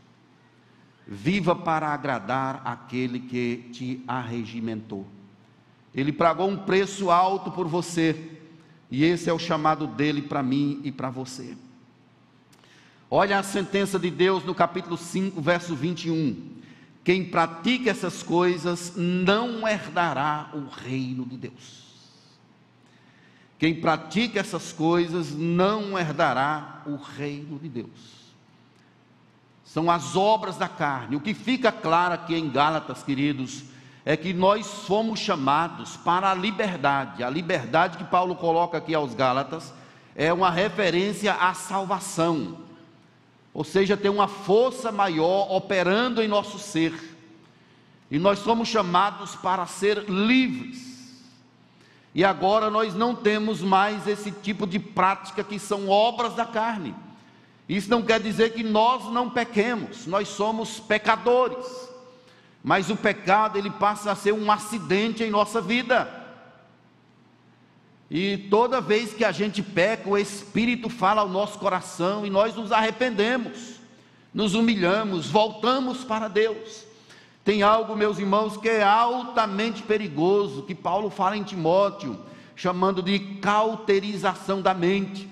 [1.05, 5.05] Viva para agradar aquele que te arregimentou.
[5.93, 8.37] Ele pagou um preço alto por você,
[8.91, 11.55] e esse é o chamado dele para mim e para você.
[13.09, 16.59] Olha a sentença de Deus no capítulo 5, verso 21.
[17.03, 21.89] Quem pratica essas coisas não herdará o reino de Deus.
[23.57, 28.19] Quem pratica essas coisas não herdará o reino de Deus.
[29.65, 31.15] São as obras da carne.
[31.15, 33.65] O que fica claro aqui em Gálatas, queridos,
[34.05, 37.23] é que nós fomos chamados para a liberdade.
[37.23, 39.73] A liberdade que Paulo coloca aqui aos Gálatas
[40.15, 42.57] é uma referência à salvação.
[43.53, 47.17] Ou seja, tem uma força maior operando em nosso ser.
[48.09, 50.89] E nós somos chamados para ser livres.
[52.13, 56.95] E agora nós não temos mais esse tipo de prática que são obras da carne.
[57.67, 61.88] Isso não quer dizer que nós não pequemos, nós somos pecadores.
[62.63, 66.19] Mas o pecado ele passa a ser um acidente em nossa vida.
[68.11, 72.55] E toda vez que a gente peca, o Espírito fala ao nosso coração e nós
[72.55, 73.75] nos arrependemos,
[74.33, 76.85] nos humilhamos, voltamos para Deus.
[77.45, 82.19] Tem algo, meus irmãos, que é altamente perigoso, que Paulo fala em Timóteo,
[82.55, 85.29] chamando de cauterização da mente.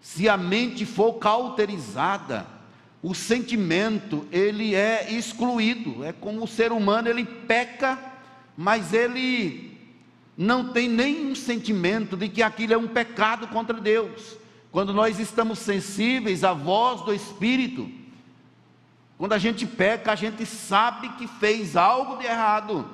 [0.00, 2.46] Se a mente for cauterizada,
[3.02, 6.04] o sentimento ele é excluído.
[6.04, 7.98] É como o ser humano ele peca,
[8.56, 9.76] mas ele
[10.38, 14.36] não tem nenhum sentimento de que aquilo é um pecado contra Deus.
[14.70, 17.90] Quando nós estamos sensíveis à voz do Espírito,
[19.18, 22.88] quando a gente peca, a gente sabe que fez algo de errado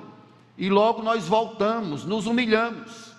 [0.57, 3.13] e logo nós voltamos, nos humilhamos.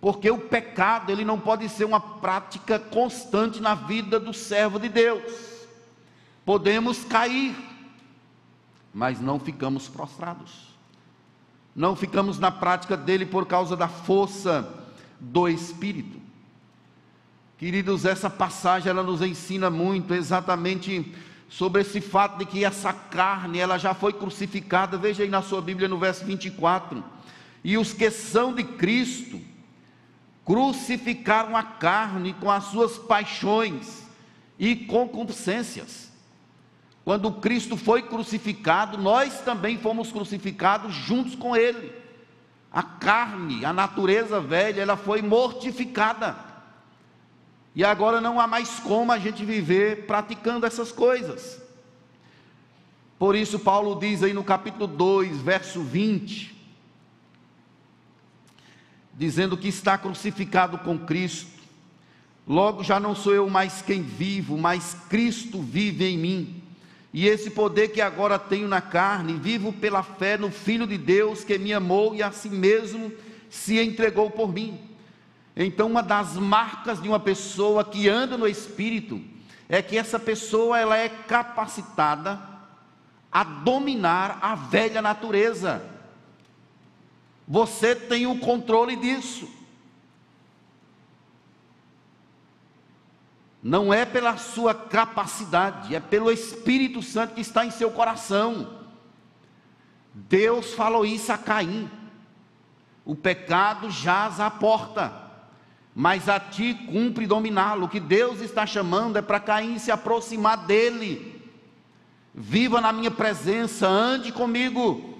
[0.00, 4.88] Porque o pecado, ele não pode ser uma prática constante na vida do servo de
[4.88, 5.49] Deus.
[6.50, 7.54] Podemos cair,
[8.92, 10.74] mas não ficamos prostrados.
[11.76, 14.68] Não ficamos na prática dele por causa da força
[15.20, 16.20] do Espírito.
[17.56, 21.14] Queridos, essa passagem ela nos ensina muito exatamente
[21.48, 24.98] sobre esse fato de que essa carne ela já foi crucificada.
[24.98, 27.04] Veja aí na sua Bíblia no verso 24.
[27.62, 29.40] E os que são de Cristo
[30.44, 34.04] crucificaram a carne com as suas paixões
[34.58, 36.09] e concupiscências.
[37.10, 41.92] Quando Cristo foi crucificado, nós também fomos crucificados juntos com Ele.
[42.70, 46.36] A carne, a natureza velha, ela foi mortificada.
[47.74, 51.60] E agora não há mais como a gente viver praticando essas coisas.
[53.18, 56.56] Por isso, Paulo diz aí no capítulo 2, verso 20,
[59.14, 61.60] dizendo que está crucificado com Cristo.
[62.46, 66.69] Logo já não sou eu mais quem vivo, mas Cristo vive em mim.
[67.12, 71.42] E esse poder que agora tenho na carne, vivo pela fé no Filho de Deus
[71.42, 73.12] que me amou e a si mesmo
[73.48, 74.80] se entregou por mim.
[75.56, 79.20] Então, uma das marcas de uma pessoa que anda no Espírito
[79.68, 82.40] é que essa pessoa ela é capacitada
[83.30, 85.82] a dominar a velha natureza.
[87.46, 89.48] Você tem o controle disso.
[93.62, 98.78] Não é pela sua capacidade, é pelo Espírito Santo que está em seu coração.
[100.14, 101.90] Deus falou isso a Caim.
[103.04, 105.12] O pecado jaz à porta,
[105.94, 107.86] mas a ti cumpre dominá-lo.
[107.86, 111.40] O que Deus está chamando é para Caim se aproximar dele.
[112.34, 115.18] viva na minha presença, ande comigo.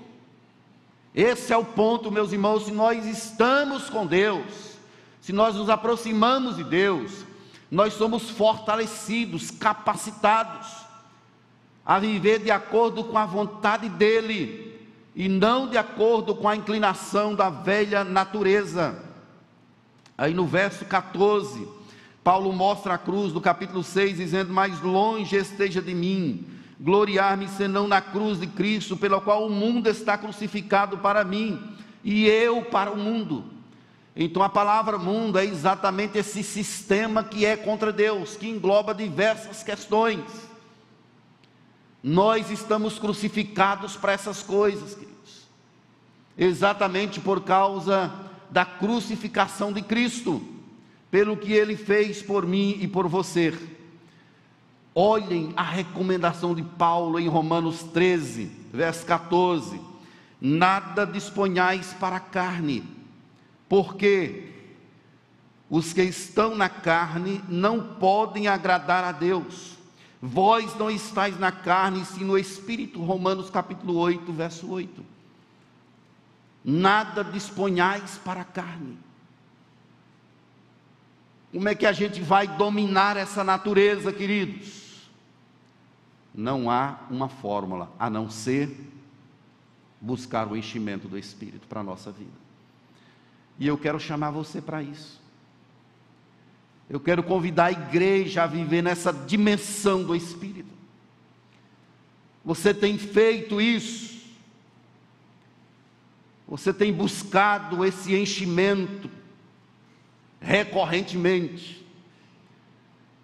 [1.15, 4.79] Esse é o ponto, meus irmãos, se nós estamos com Deus,
[5.21, 7.27] se nós nos aproximamos de Deus,
[7.71, 10.67] nós somos fortalecidos, capacitados
[11.85, 14.79] a viver de acordo com a vontade dEle
[15.15, 19.03] e não de acordo com a inclinação da velha natureza.
[20.17, 21.67] Aí no verso 14,
[22.23, 26.47] Paulo mostra a cruz do capítulo 6, dizendo: Mais longe esteja de mim
[26.81, 31.61] gloriar-me senão na cruz de Cristo, pela qual o mundo está crucificado para mim
[32.03, 33.45] e eu para o mundo.
[34.15, 39.63] Então a palavra mundo é exatamente esse sistema que é contra Deus, que engloba diversas
[39.63, 40.25] questões.
[42.03, 45.49] Nós estamos crucificados para essas coisas, queridos,
[46.37, 48.13] exatamente por causa
[48.51, 50.43] da crucificação de Cristo,
[51.11, 53.57] pelo que ele fez por mim e por você.
[54.95, 59.81] Olhem a recomendação de Paulo em Romanos 13, verso 14:
[60.41, 62.83] Nada disponhais para a carne,
[63.71, 64.53] porque
[65.71, 69.79] os que estão na carne não podem agradar a Deus.
[70.21, 73.03] Vós não estáis na carne, sim no espírito.
[73.03, 75.03] Romanos capítulo 8, verso 8.
[76.63, 78.99] Nada disponhais para a carne.
[81.51, 84.81] Como é que a gente vai dominar essa natureza, queridos?
[86.35, 88.75] não há uma fórmula a não ser
[90.01, 92.40] buscar o enchimento do Espírito para a nossa vida.
[93.61, 95.21] E eu quero chamar você para isso.
[96.89, 100.71] Eu quero convidar a igreja a viver nessa dimensão do Espírito.
[102.43, 104.19] Você tem feito isso?
[106.49, 109.11] Você tem buscado esse enchimento
[110.41, 111.87] recorrentemente?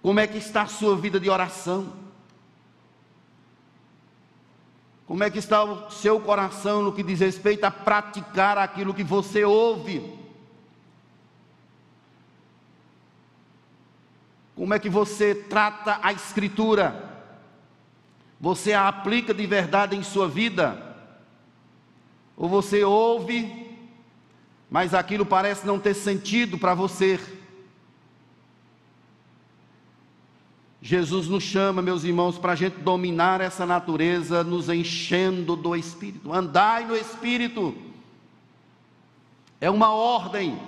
[0.03, 1.95] Como é que está a sua vida de oração?
[5.07, 9.03] Como é que está o seu coração no que diz respeito a praticar aquilo que
[9.03, 10.26] você ouve?
[14.57, 17.05] Como é que você trata a Escritura?
[18.41, 20.97] Você a aplica de verdade em sua vida?
[22.35, 23.77] Ou você ouve,
[24.71, 27.21] mas aquilo parece não ter sentido para você?
[30.81, 36.33] Jesus nos chama, meus irmãos, para a gente dominar essa natureza, nos enchendo do Espírito.
[36.33, 37.75] Andai no Espírito.
[39.61, 40.59] É uma ordem,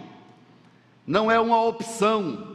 [1.06, 2.47] não é uma opção.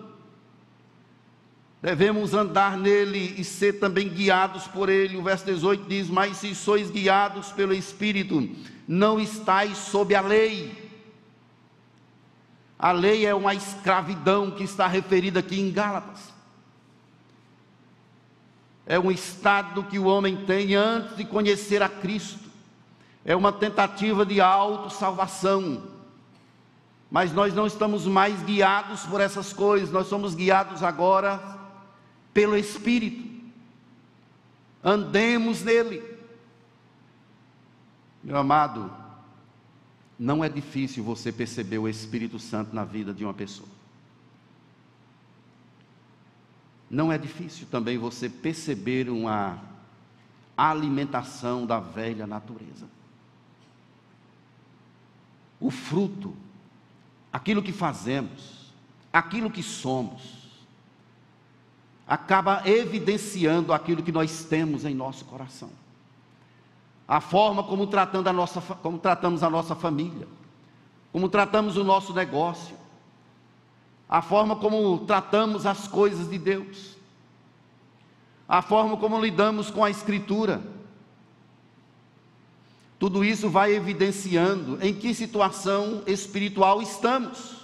[1.83, 5.17] Devemos andar nele e ser também guiados por ele.
[5.17, 8.49] O verso 18 diz: Mas se sois guiados pelo Espírito,
[8.87, 10.91] não estáis sob a lei.
[12.79, 16.33] A lei é uma escravidão que está referida aqui em Gálatas
[18.85, 22.49] é um estado que o homem tem antes de conhecer a Cristo,
[23.23, 25.83] é uma tentativa de autossalvação.
[27.09, 31.52] Mas nós não estamos mais guiados por essas coisas, nós somos guiados agora
[32.33, 33.31] pelo Espírito.
[34.83, 36.03] Andemos nele.
[38.23, 38.91] Meu amado,
[40.17, 43.69] não é difícil você perceber o Espírito Santo na vida de uma pessoa.
[46.89, 49.59] Não é difícil também você perceber uma
[50.55, 52.87] alimentação da velha natureza.
[55.59, 56.35] O fruto,
[57.31, 58.71] aquilo que fazemos,
[59.11, 60.42] aquilo que somos,
[62.07, 65.69] acaba evidenciando aquilo que nós temos em nosso coração.
[67.07, 70.27] A forma como, tratando a nossa, como tratamos a nossa família,
[71.11, 72.75] como tratamos o nosso negócio,
[74.07, 76.95] a forma como tratamos as coisas de Deus,
[78.47, 80.61] a forma como lidamos com a Escritura.
[82.99, 87.62] Tudo isso vai evidenciando em que situação espiritual estamos.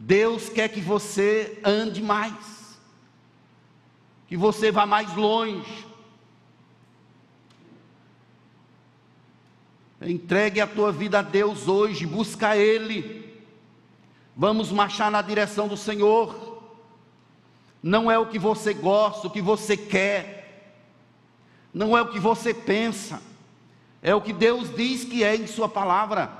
[0.00, 2.78] Deus quer que você ande mais,
[4.28, 5.86] que você vá mais longe.
[10.00, 13.42] Entregue a tua vida a Deus hoje, busca Ele.
[14.36, 16.62] Vamos marchar na direção do Senhor.
[17.82, 20.72] Não é o que você gosta, o que você quer,
[21.74, 23.20] não é o que você pensa,
[24.00, 26.37] é o que Deus diz que é em Sua palavra.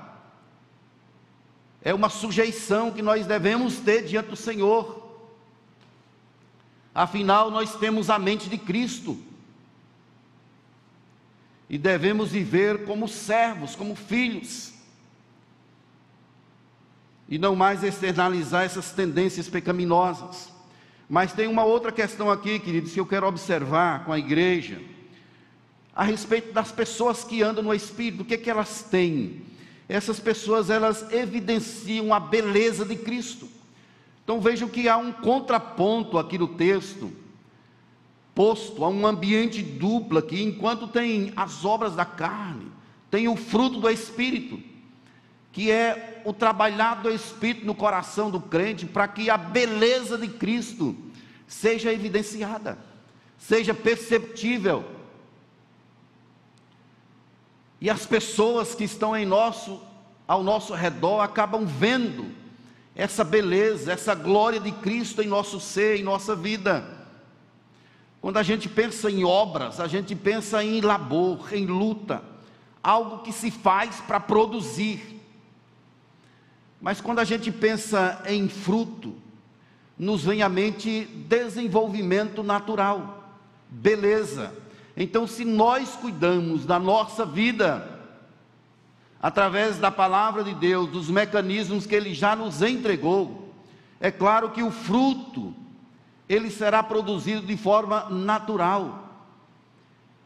[1.83, 5.07] É uma sujeição que nós devemos ter diante do Senhor.
[6.95, 9.18] Afinal, nós temos a mente de Cristo.
[11.70, 14.79] E devemos viver como servos, como filhos
[17.29, 20.51] e não mais externalizar essas tendências pecaminosas.
[21.09, 24.81] Mas tem uma outra questão aqui, queridos, que eu quero observar com a igreja,
[25.95, 29.43] a respeito das pessoas que andam no Espírito, o que, é que elas têm?
[29.89, 33.49] Essas pessoas, elas evidenciam a beleza de Cristo.
[34.22, 37.11] Então vejam que há um contraponto aqui no texto,
[38.34, 42.70] posto a um ambiente duplo aqui, enquanto tem as obras da carne,
[43.11, 44.61] tem o fruto do Espírito,
[45.51, 50.28] que é o trabalhar do Espírito no coração do crente, para que a beleza de
[50.28, 50.95] Cristo
[51.47, 52.78] seja evidenciada,
[53.39, 54.98] seja perceptível.
[57.81, 59.81] E as pessoas que estão em nosso,
[60.26, 62.26] ao nosso redor acabam vendo
[62.95, 66.99] essa beleza, essa glória de Cristo em nosso ser, em nossa vida.
[68.20, 72.22] Quando a gente pensa em obras, a gente pensa em labor, em luta,
[72.83, 75.20] algo que se faz para produzir.
[76.81, 79.14] Mas quando a gente pensa em fruto,
[79.97, 83.33] nos vem à mente desenvolvimento natural,
[83.68, 84.53] beleza.
[85.01, 87.89] Então, se nós cuidamos da nossa vida,
[89.23, 93.55] através da palavra de Deus, dos mecanismos que Ele já nos entregou,
[94.01, 95.55] é claro que o fruto,
[96.29, 99.09] ele será produzido de forma natural.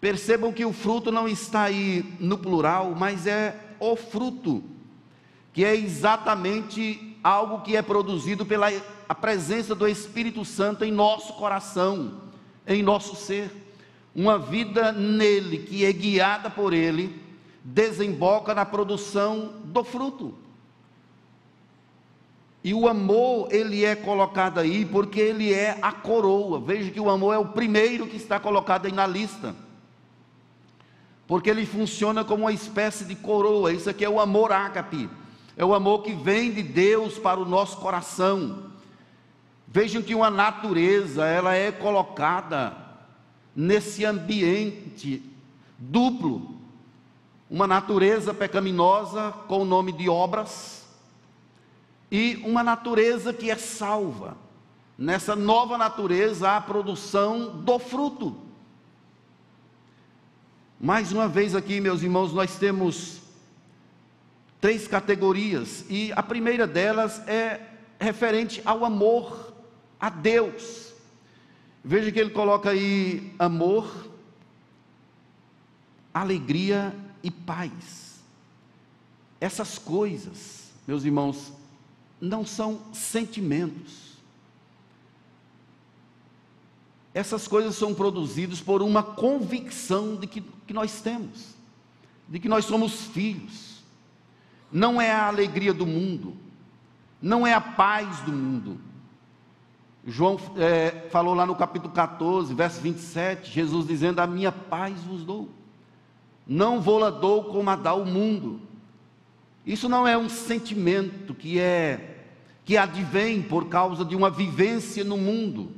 [0.00, 4.64] Percebam que o fruto não está aí no plural, mas é o fruto,
[5.52, 8.68] que é exatamente algo que é produzido pela
[9.08, 12.22] a presença do Espírito Santo em nosso coração,
[12.66, 13.61] em nosso ser.
[14.14, 17.20] Uma vida nele, que é guiada por ele,
[17.64, 20.34] desemboca na produção do fruto.
[22.64, 26.60] E o amor, ele é colocado aí porque ele é a coroa.
[26.60, 29.54] Veja que o amor é o primeiro que está colocado aí na lista.
[31.26, 33.72] Porque ele funciona como uma espécie de coroa.
[33.72, 35.10] Isso aqui é o amor ágape.
[35.56, 38.70] É o amor que vem de Deus para o nosso coração.
[39.66, 42.76] Vejam que uma natureza, ela é colocada
[43.54, 45.22] nesse ambiente
[45.78, 46.56] duplo
[47.50, 50.86] uma natureza pecaminosa com o nome de obras
[52.10, 54.36] e uma natureza que é salva.
[54.96, 58.36] Nessa nova natureza há a produção do fruto.
[60.80, 63.20] Mais uma vez aqui, meus irmãos, nós temos
[64.60, 67.60] três categorias e a primeira delas é
[68.00, 69.52] referente ao amor
[70.00, 70.91] a Deus.
[71.84, 74.10] Veja que ele coloca aí amor,
[76.14, 78.22] alegria e paz.
[79.40, 81.52] Essas coisas, meus irmãos,
[82.20, 84.12] não são sentimentos.
[87.12, 91.54] Essas coisas são produzidas por uma convicção de que, que nós temos,
[92.28, 93.82] de que nós somos filhos.
[94.70, 96.36] Não é a alegria do mundo,
[97.20, 98.80] não é a paz do mundo.
[100.04, 105.24] João é, falou lá no capítulo 14, verso 27, Jesus dizendo: A minha paz vos
[105.24, 105.48] dou
[106.46, 108.60] não vou lá dou como a dá o mundo.
[109.64, 112.08] Isso não é um sentimento que é
[112.64, 115.72] que advém por causa de uma vivência no mundo.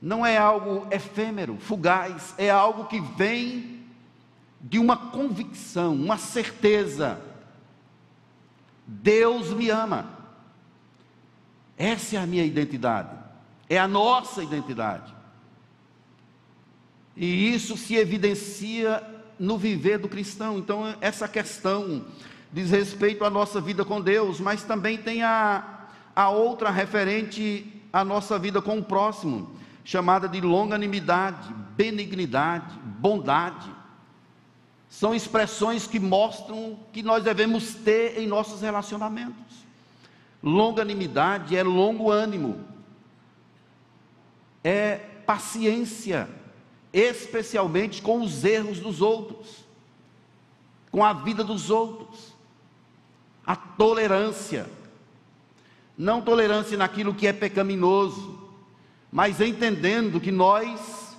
[0.00, 3.82] Não é algo efêmero, fugaz, é algo que vem
[4.60, 7.20] de uma convicção, uma certeza.
[8.86, 10.13] Deus me ama.
[11.76, 13.16] Essa é a minha identidade.
[13.68, 15.14] É a nossa identidade.
[17.16, 19.02] E isso se evidencia
[19.38, 20.58] no viver do cristão.
[20.58, 22.04] Então, essa questão
[22.52, 28.04] diz respeito à nossa vida com Deus, mas também tem a, a outra referente à
[28.04, 33.68] nossa vida com o próximo, chamada de longanimidade, benignidade, bondade.
[34.88, 39.63] São expressões que mostram que nós devemos ter em nossos relacionamentos.
[40.44, 42.62] Longanimidade é longo ânimo,
[44.62, 46.28] é paciência
[46.92, 49.64] especialmente com os erros dos outros,
[50.90, 52.34] com a vida dos outros.
[53.46, 54.68] A tolerância,
[55.96, 58.38] não tolerância naquilo que é pecaminoso,
[59.10, 61.16] mas entendendo que nós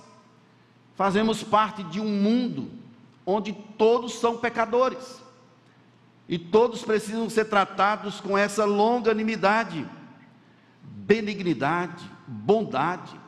[0.94, 2.70] fazemos parte de um mundo
[3.26, 5.25] onde todos são pecadores
[6.28, 9.86] e todos precisam ser tratados com essa longanimidade,
[10.82, 13.26] benignidade, bondade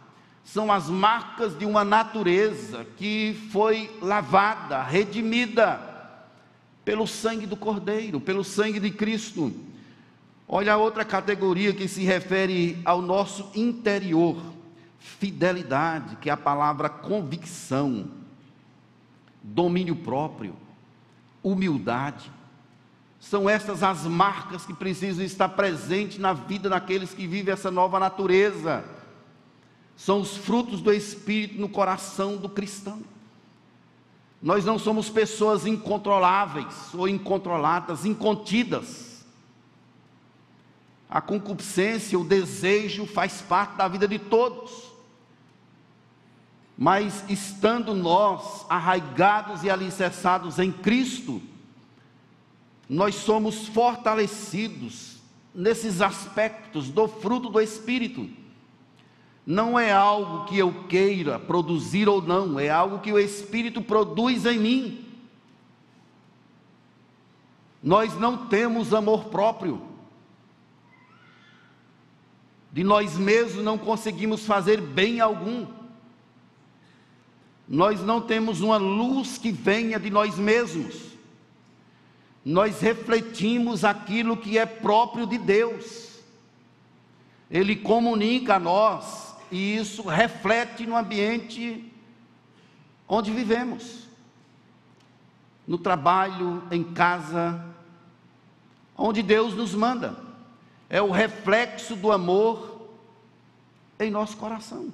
[0.49, 5.79] são as marcas de uma natureza que foi lavada, redimida
[6.87, 9.53] pelo sangue do Cordeiro, pelo sangue de Cristo.
[10.49, 14.43] Olha a outra categoria que se refere ao nosso interior:
[14.99, 18.11] fidelidade, que é a palavra convicção,
[19.43, 20.57] domínio próprio,
[21.43, 22.33] humildade.
[23.21, 27.99] São estas as marcas que precisam estar presentes na vida daqueles que vivem essa nova
[27.99, 28.85] natureza.
[29.97, 33.03] São os frutos do Espírito no coração do cristão.
[34.41, 39.27] Nós não somos pessoas incontroláveis ou incontroladas, incontidas.
[41.11, 44.93] A concupiscência, o desejo faz parte da vida de todos.
[46.77, 51.43] Mas estando nós arraigados e alicerçados em Cristo,
[52.89, 55.18] nós somos fortalecidos
[55.55, 58.30] nesses aspectos do fruto do Espírito.
[59.45, 64.47] Não é algo que eu queira produzir ou não, é algo que o Espírito produz
[64.47, 65.05] em mim.
[67.82, 69.82] Nós não temos amor próprio.
[72.72, 75.66] De nós mesmos não conseguimos fazer bem algum.
[77.66, 81.18] Nós não temos uma luz que venha de nós mesmos
[82.49, 86.19] nós refletimos aquilo que é próprio de Deus.
[87.51, 91.93] Ele comunica a nós e isso reflete no ambiente
[93.07, 94.09] onde vivemos.
[95.67, 97.63] No trabalho, em casa,
[98.97, 100.17] onde Deus nos manda.
[100.89, 102.89] É o reflexo do amor
[104.01, 104.91] em nosso coração.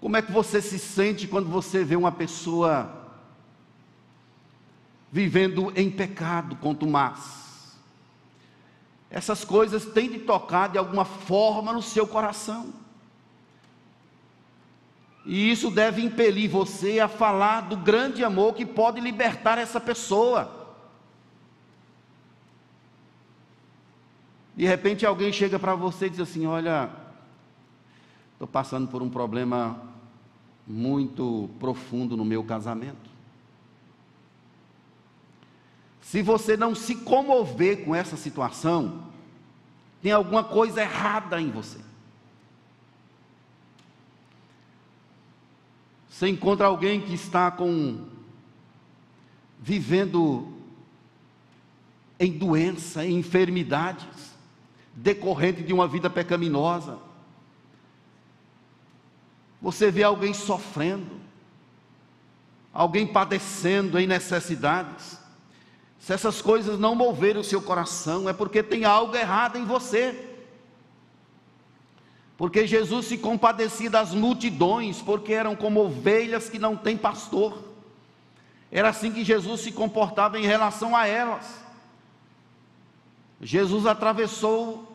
[0.00, 3.03] Como é que você se sente quando você vê uma pessoa
[5.14, 7.78] vivendo em pecado contumaz.
[9.08, 12.74] Essas coisas têm de tocar de alguma forma no seu coração.
[15.24, 20.74] E isso deve impelir você a falar do grande amor que pode libertar essa pessoa.
[24.56, 26.90] De repente alguém chega para você e diz assim: Olha,
[28.32, 29.80] estou passando por um problema
[30.66, 33.13] muito profundo no meu casamento.
[36.04, 39.02] Se você não se comover com essa situação,
[40.02, 41.80] tem alguma coisa errada em você.
[46.08, 48.06] Você encontra alguém que está com
[49.58, 50.52] vivendo
[52.20, 54.34] em doença, em enfermidades,
[54.94, 56.98] decorrente de uma vida pecaminosa.
[59.60, 61.18] Você vê alguém sofrendo,
[62.72, 65.23] alguém padecendo em necessidades.
[66.04, 70.36] Se essas coisas não moverem o seu coração, é porque tem algo errado em você.
[72.36, 77.58] Porque Jesus se compadecia das multidões, porque eram como ovelhas que não têm pastor.
[78.70, 81.58] Era assim que Jesus se comportava em relação a elas.
[83.40, 84.86] Jesus atravessou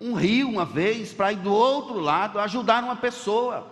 [0.00, 3.70] um rio uma vez para ir do outro lado ajudar uma pessoa.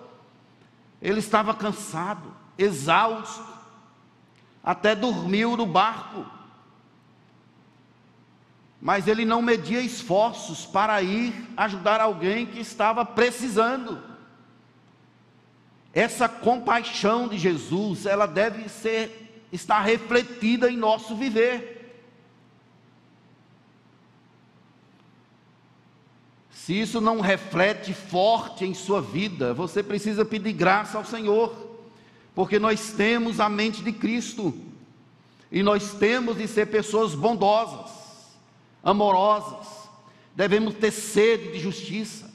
[1.01, 3.47] Ele estava cansado, exausto,
[4.63, 6.36] até dormiu no barco
[8.87, 14.01] mas ele não media esforços para ir ajudar alguém que estava precisando.
[15.93, 21.99] Essa compaixão de Jesus, ela deve ser estar refletida em nosso viver.
[26.53, 31.81] Se isso não reflete forte em sua vida, você precisa pedir graça ao Senhor,
[32.37, 34.55] porque nós temos a mente de Cristo
[35.51, 38.06] e nós temos de ser pessoas bondosas
[38.87, 39.67] amorosas,
[40.37, 42.33] devemos ter sede de justiça.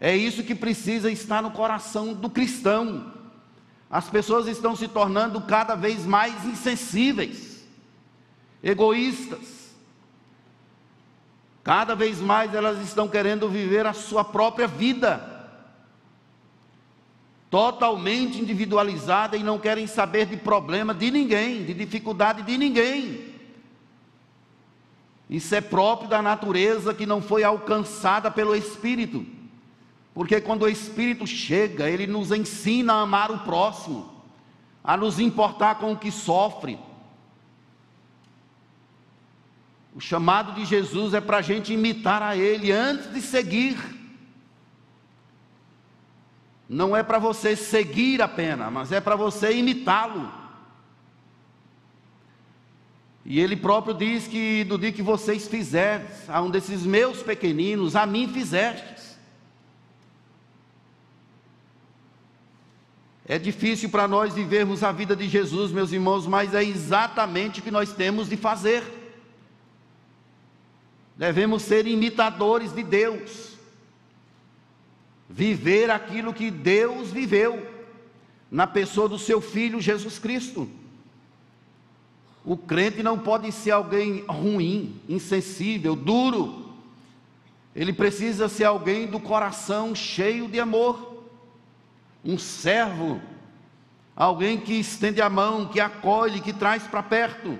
[0.00, 3.12] É isso que precisa estar no coração do cristão.
[3.90, 7.62] As pessoas estão se tornando cada vez mais insensíveis,
[8.62, 9.60] egoístas.
[11.62, 15.28] Cada vez mais elas estão querendo viver a sua própria vida,
[17.50, 23.29] totalmente individualizada e não querem saber de problema de ninguém, de dificuldade de ninguém.
[25.30, 29.24] Isso é próprio da natureza que não foi alcançada pelo Espírito.
[30.12, 34.10] Porque quando o Espírito chega, ele nos ensina a amar o próximo,
[34.82, 36.76] a nos importar com o que sofre.
[39.94, 43.78] O chamado de Jesus é para a gente imitar a Ele antes de seguir.
[46.68, 50.39] Não é para você seguir apenas, mas é para você imitá-lo.
[53.24, 57.94] E ele próprio diz que do dia que vocês fizerdes a um desses meus pequeninos,
[57.94, 59.18] a mim fizestes.
[63.26, 67.62] É difícil para nós vivermos a vida de Jesus, meus irmãos, mas é exatamente o
[67.62, 68.82] que nós temos de fazer.
[71.16, 73.50] Devemos ser imitadores de Deus,
[75.28, 77.64] viver aquilo que Deus viveu,
[78.50, 80.68] na pessoa do seu Filho Jesus Cristo.
[82.44, 86.70] O crente não pode ser alguém ruim, insensível, duro.
[87.74, 91.24] Ele precisa ser alguém do coração cheio de amor,
[92.24, 93.20] um servo,
[94.16, 97.58] alguém que estende a mão, que acolhe, que traz para perto.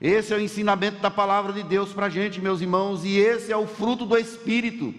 [0.00, 3.52] Esse é o ensinamento da palavra de Deus para a gente, meus irmãos, e esse
[3.52, 4.94] é o fruto do Espírito.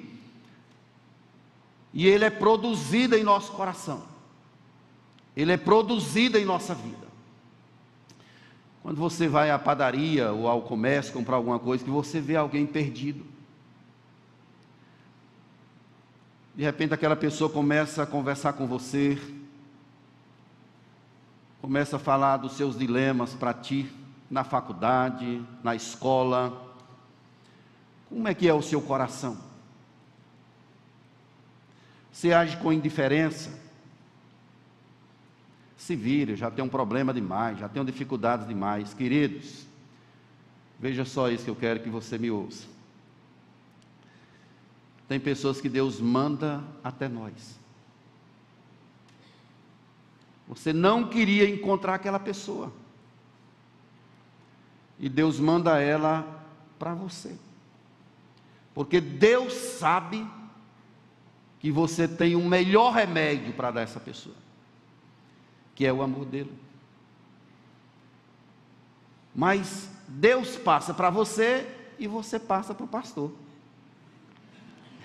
[1.93, 4.03] E ele é produzido em nosso coração,
[5.35, 7.10] ele é produzido em nossa vida.
[8.81, 12.65] Quando você vai à padaria ou ao comércio comprar alguma coisa, que você vê alguém
[12.65, 13.23] perdido.
[16.55, 19.21] De repente aquela pessoa começa a conversar com você,
[21.61, 23.91] começa a falar dos seus dilemas para ti,
[24.29, 26.75] na faculdade, na escola.
[28.09, 29.37] Como é que é o seu coração?
[32.11, 33.60] Você age com indiferença?
[35.81, 38.93] Se vire, já tem um problema demais, já tenho dificuldades demais.
[38.93, 39.65] Queridos,
[40.79, 42.67] veja só isso que eu quero que você me ouça.
[45.07, 47.59] Tem pessoas que Deus manda até nós.
[50.47, 52.71] Você não queria encontrar aquela pessoa.
[54.99, 56.45] E Deus manda ela
[56.77, 57.35] para você.
[58.75, 60.27] Porque Deus sabe
[61.59, 64.40] que você tem um melhor remédio para dar a essa pessoa
[65.81, 66.53] que é o amor dele.
[69.33, 71.67] Mas Deus passa para você
[71.97, 73.31] e você passa para o pastor.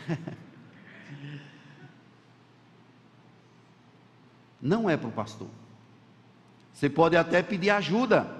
[4.60, 5.48] Não é para o pastor.
[6.74, 8.30] Você pode até pedir ajuda.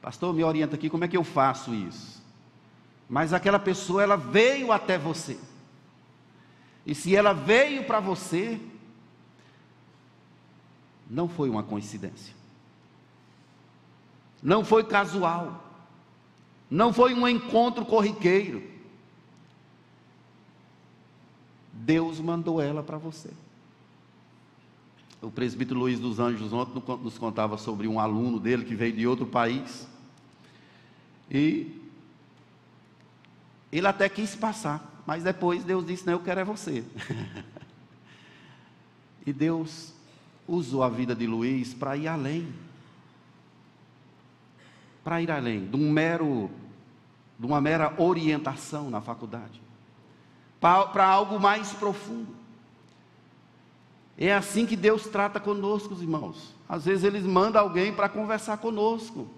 [0.00, 2.22] Pastor, me orienta aqui como é que eu faço isso.
[3.08, 5.36] Mas aquela pessoa, ela veio até você.
[6.86, 8.60] E se ela veio para você,
[11.08, 12.34] não foi uma coincidência.
[14.42, 15.64] Não foi casual.
[16.70, 18.62] Não foi um encontro corriqueiro.
[21.72, 23.30] Deus mandou ela para você.
[25.22, 29.06] O presbítero Luiz dos Anjos ontem nos contava sobre um aluno dele que veio de
[29.06, 29.88] outro país.
[31.30, 31.82] E
[33.72, 36.84] ele até quis passar, mas depois Deus disse: Não, eu quero é você.
[39.26, 39.95] e Deus
[40.46, 42.52] usou a vida de Luiz para ir além.
[45.02, 46.50] Para ir além de um mero
[47.38, 49.60] de uma mera orientação na faculdade.
[50.60, 52.34] Para algo mais profundo.
[54.16, 56.54] É assim que Deus trata conosco, irmãos.
[56.68, 59.28] Às vezes Ele manda alguém para conversar conosco.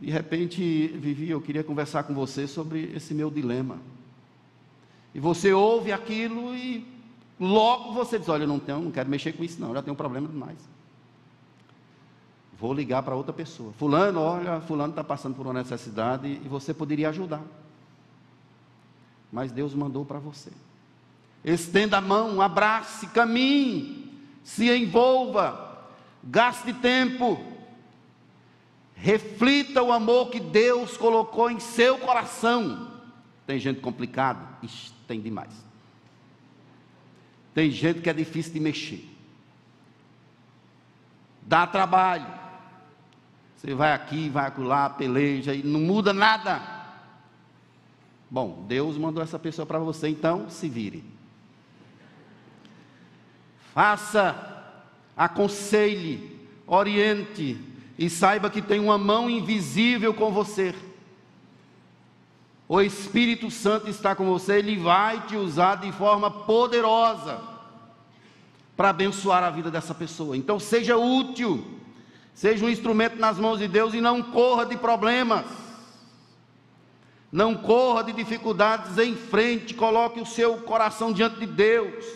[0.00, 3.78] De repente, Vivi, eu queria conversar com você sobre esse meu dilema.
[5.14, 6.86] E você ouve aquilo e
[7.42, 9.94] Logo você diz: Olha, eu não, tenho, não quero mexer com isso, não, já tenho
[9.94, 10.56] um problema demais.
[12.56, 13.72] Vou ligar para outra pessoa.
[13.72, 17.42] Fulano, olha, Fulano está passando por uma necessidade e você poderia ajudar.
[19.32, 20.52] Mas Deus mandou para você.
[21.44, 25.84] Estenda a mão, abrace, caminhe, se envolva,
[26.22, 27.40] gaste tempo,
[28.94, 32.92] reflita o amor que Deus colocou em seu coração.
[33.44, 34.46] Tem gente complicada?
[34.62, 35.71] Ixi, tem demais.
[37.54, 39.08] Tem gente que é difícil de mexer.
[41.42, 42.26] Dá trabalho.
[43.56, 46.60] Você vai aqui, vai lá, peleja e não muda nada.
[48.30, 51.04] Bom, Deus mandou essa pessoa para você, então se vire.
[53.74, 54.34] Faça,
[55.16, 57.58] aconselhe, oriente
[57.98, 60.74] e saiba que tem uma mão invisível com você.
[62.72, 67.38] O Espírito Santo está com você, ele vai te usar de forma poderosa
[68.74, 70.38] para abençoar a vida dessa pessoa.
[70.38, 71.62] Então seja útil,
[72.32, 75.44] seja um instrumento nas mãos de Deus e não corra de problemas.
[77.30, 82.06] Não corra de dificuldades em frente, coloque o seu coração diante de Deus.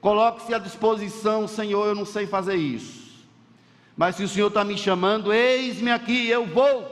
[0.00, 3.22] Coloque-se à disposição, Senhor, eu não sei fazer isso.
[3.96, 6.91] Mas se o Senhor está me chamando, eis-me aqui, eu vou.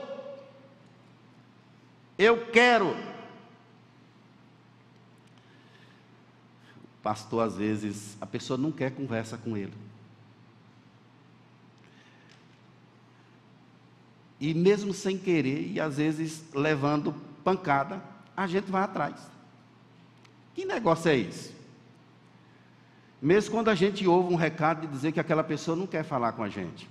[2.21, 2.95] Eu quero.
[7.01, 9.73] Pastor, às vezes, a pessoa não quer conversa com ele.
[14.39, 17.11] E mesmo sem querer, e às vezes levando
[17.43, 17.99] pancada,
[18.37, 19.19] a gente vai atrás.
[20.53, 21.55] Que negócio é esse?
[23.19, 26.33] Mesmo quando a gente ouve um recado de dizer que aquela pessoa não quer falar
[26.33, 26.87] com a gente,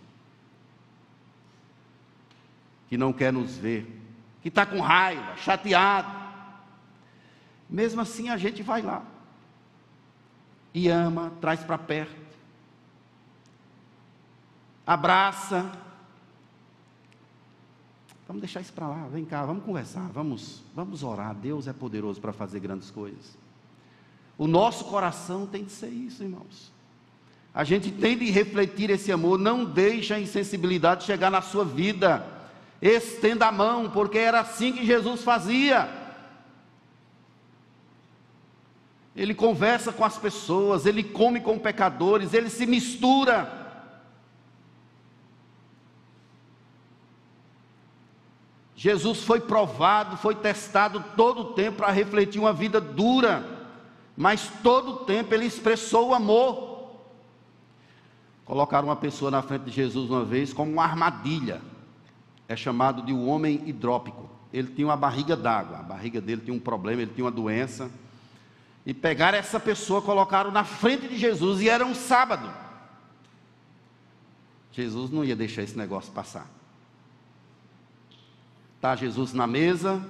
[2.89, 4.00] que não quer nos ver,
[4.43, 6.19] que está com raiva, chateado.
[7.69, 9.05] Mesmo assim a gente vai lá
[10.73, 12.21] e ama, traz para perto.
[14.87, 15.71] abraça.
[18.27, 21.35] Vamos deixar isso para lá, vem cá, vamos conversar, vamos, vamos orar.
[21.35, 23.37] Deus é poderoso para fazer grandes coisas.
[24.39, 26.73] O nosso coração tem de ser isso, irmãos.
[27.53, 32.25] A gente tem de refletir esse amor, não deixe a insensibilidade chegar na sua vida.
[32.81, 35.89] Estenda a mão, porque era assim que Jesus fazia.
[39.15, 43.61] Ele conversa com as pessoas, ele come com pecadores, ele se mistura.
[48.75, 53.45] Jesus foi provado, foi testado todo o tempo para refletir uma vida dura,
[54.17, 56.71] mas todo o tempo ele expressou o amor.
[58.47, 61.61] Colocaram uma pessoa na frente de Jesus uma vez como uma armadilha,
[62.51, 64.29] é chamado de o homem hidrópico.
[64.53, 67.89] Ele tinha uma barriga d'água, a barriga dele tinha um problema, ele tinha uma doença
[68.85, 72.53] e pegaram essa pessoa, colocaram na frente de Jesus, e era um sábado.
[74.73, 76.51] Jesus não ia deixar esse negócio passar.
[78.75, 80.05] Está Jesus na mesa,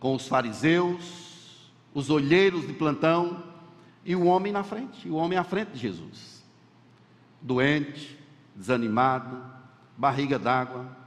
[0.00, 3.42] com os fariseus, os olheiros de plantão,
[4.02, 6.42] e o homem na frente, o homem à frente de Jesus.
[7.42, 8.18] Doente,
[8.56, 9.44] desanimado,
[9.98, 11.03] barriga d'água.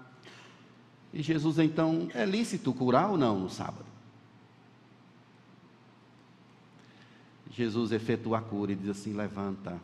[1.17, 3.87] E Jesus então, é lícito curar ou não no sábado?
[7.49, 9.81] Jesus efetua a cura e diz assim: levanta,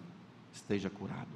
[0.54, 1.32] esteja curado.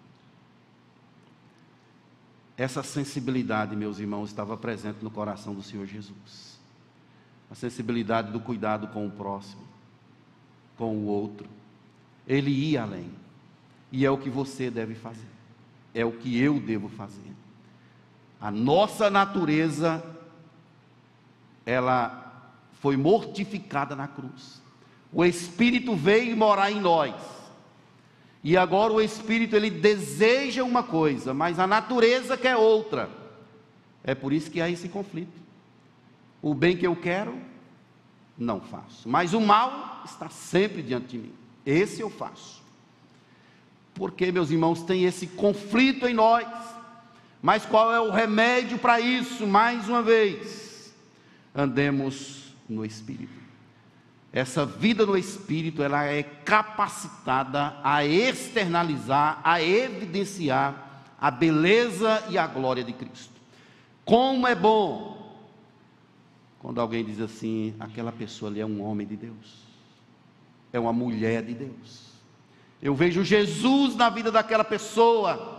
[2.55, 6.59] Essa sensibilidade, meus irmãos, estava presente no coração do Senhor Jesus.
[7.49, 9.63] A sensibilidade do cuidado com o próximo,
[10.77, 11.49] com o outro.
[12.27, 13.09] Ele ia além.
[13.91, 15.25] E é o que você deve fazer.
[15.91, 17.46] É o que eu devo fazer.
[18.39, 20.03] A nossa natureza,
[21.65, 24.61] ela foi mortificada na cruz.
[25.11, 27.15] O Espírito veio morar em nós.
[28.43, 33.09] E agora o Espírito ele deseja uma coisa, mas a natureza quer outra.
[34.03, 35.37] É por isso que há esse conflito.
[36.41, 37.37] O bem que eu quero,
[38.37, 39.09] não faço.
[39.09, 41.33] Mas o mal está sempre diante de mim.
[41.65, 42.61] Esse eu faço.
[43.93, 46.47] Porque, meus irmãos, tem esse conflito em nós.
[47.41, 49.45] Mas qual é o remédio para isso?
[49.45, 50.93] Mais uma vez,
[51.53, 53.47] andemos no Espírito
[54.37, 62.45] essa vida no espírito, ela é capacitada a externalizar, a evidenciar a beleza e a
[62.45, 63.33] glória de Cristo.
[64.05, 65.35] Como é bom
[66.59, 69.63] quando alguém diz assim: aquela pessoa ali é um homem de Deus,
[70.71, 72.07] é uma mulher de Deus.
[72.79, 75.56] Eu vejo Jesus na vida daquela pessoa.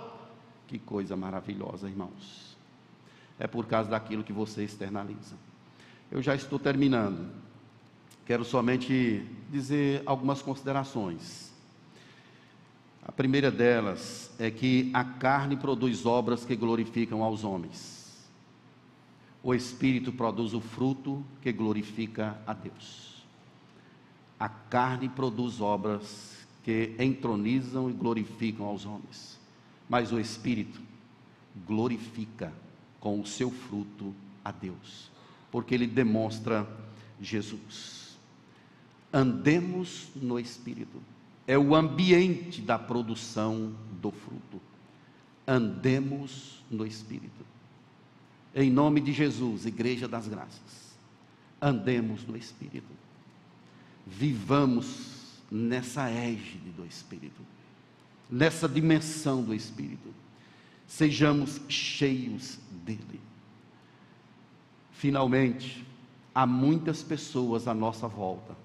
[0.68, 2.56] Que coisa maravilhosa, irmãos.
[3.38, 5.34] É por causa daquilo que você externaliza.
[6.10, 7.30] Eu já estou terminando.
[8.26, 11.50] Quero somente dizer algumas considerações.
[13.02, 18.28] A primeira delas é que a carne produz obras que glorificam aos homens.
[19.42, 23.24] O Espírito produz o fruto que glorifica a Deus.
[24.38, 29.37] A carne produz obras que entronizam e glorificam aos homens.
[29.88, 30.80] Mas o Espírito
[31.66, 32.52] glorifica
[33.00, 34.14] com o seu fruto
[34.44, 35.10] a Deus,
[35.50, 36.68] porque ele demonstra
[37.20, 38.16] Jesus.
[39.12, 41.00] Andemos no Espírito.
[41.46, 44.60] É o ambiente da produção do fruto.
[45.46, 47.46] Andemos no Espírito.
[48.54, 50.98] Em nome de Jesus, Igreja das Graças.
[51.60, 52.92] Andemos no Espírito.
[54.06, 57.40] Vivamos nessa égide do Espírito.
[58.30, 60.14] Nessa dimensão do Espírito.
[60.86, 63.20] Sejamos cheios dele.
[64.92, 65.86] Finalmente,
[66.34, 68.56] há muitas pessoas à nossa volta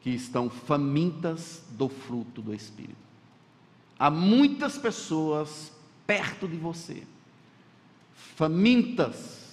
[0.00, 2.96] que estão famintas do fruto do Espírito.
[3.98, 5.72] Há muitas pessoas
[6.06, 7.04] perto de você,
[8.14, 9.44] famintas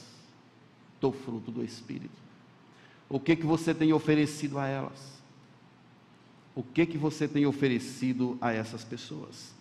[0.99, 2.21] do fruto do Espírito.
[3.07, 5.20] O que que você tem oferecido a elas?
[6.53, 9.53] O que que você tem oferecido a essas pessoas?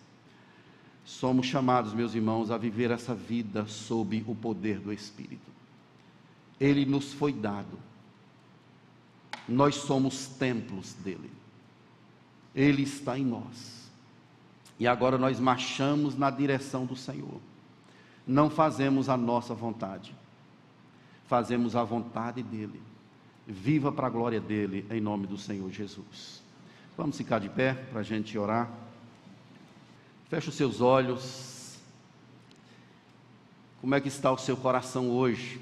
[1.05, 5.51] Somos chamados, meus irmãos, a viver essa vida sob o poder do Espírito.
[6.59, 7.77] Ele nos foi dado
[9.47, 11.29] nós somos templos dele.
[12.55, 13.89] Ele está em nós.
[14.79, 17.39] E agora nós marchamos na direção do Senhor.
[18.25, 20.15] Não fazemos a nossa vontade,
[21.25, 22.81] fazemos a vontade dele.
[23.47, 26.41] Viva para a glória dele, em nome do Senhor Jesus.
[27.01, 28.69] Vamos ficar de pé para a gente orar.
[30.29, 31.79] Feche os seus olhos.
[33.81, 35.59] Como é que está o seu coração hoje?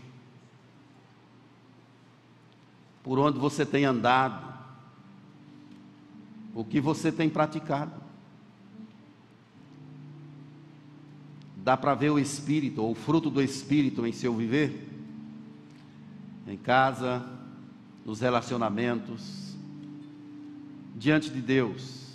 [3.09, 4.53] por onde você tem andado,
[6.53, 7.93] o que você tem praticado.
[11.57, 14.87] Dá para ver o Espírito, ou o fruto do Espírito em seu viver?
[16.47, 17.25] Em casa,
[18.05, 19.48] nos relacionamentos,
[20.99, 22.09] diante de Deus.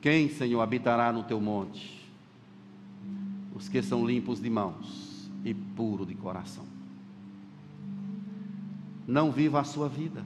[0.00, 2.02] Quem, Senhor, habitará no teu monte?
[3.54, 6.64] Os que são limpos de mãos e puros de coração.
[9.06, 10.24] Não viva a sua vida,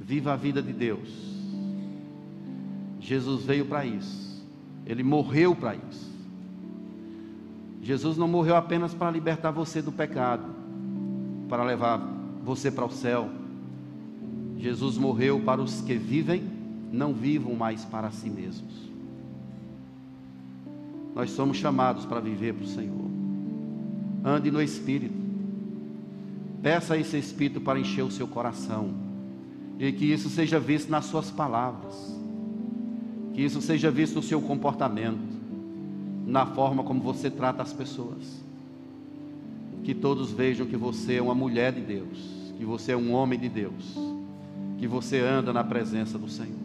[0.00, 1.08] viva a vida de Deus.
[3.00, 4.46] Jesus veio para isso,
[4.86, 6.08] ele morreu para isso.
[7.82, 10.44] Jesus não morreu apenas para libertar você do pecado,
[11.48, 11.98] para levar
[12.44, 13.39] você para o céu.
[14.60, 16.42] Jesus morreu para os que vivem,
[16.92, 18.90] não vivam mais para si mesmos.
[21.14, 23.10] Nós somos chamados para viver para o Senhor.
[24.24, 25.18] Ande no Espírito.
[26.62, 28.90] Peça a esse Espírito para encher o seu coração.
[29.78, 32.18] E que isso seja visto nas suas palavras.
[33.32, 35.40] Que isso seja visto no seu comportamento.
[36.26, 38.44] Na forma como você trata as pessoas.
[39.82, 42.52] Que todos vejam que você é uma mulher de Deus.
[42.58, 44.19] Que você é um homem de Deus.
[44.80, 46.58] Que você anda na presença do Senhor.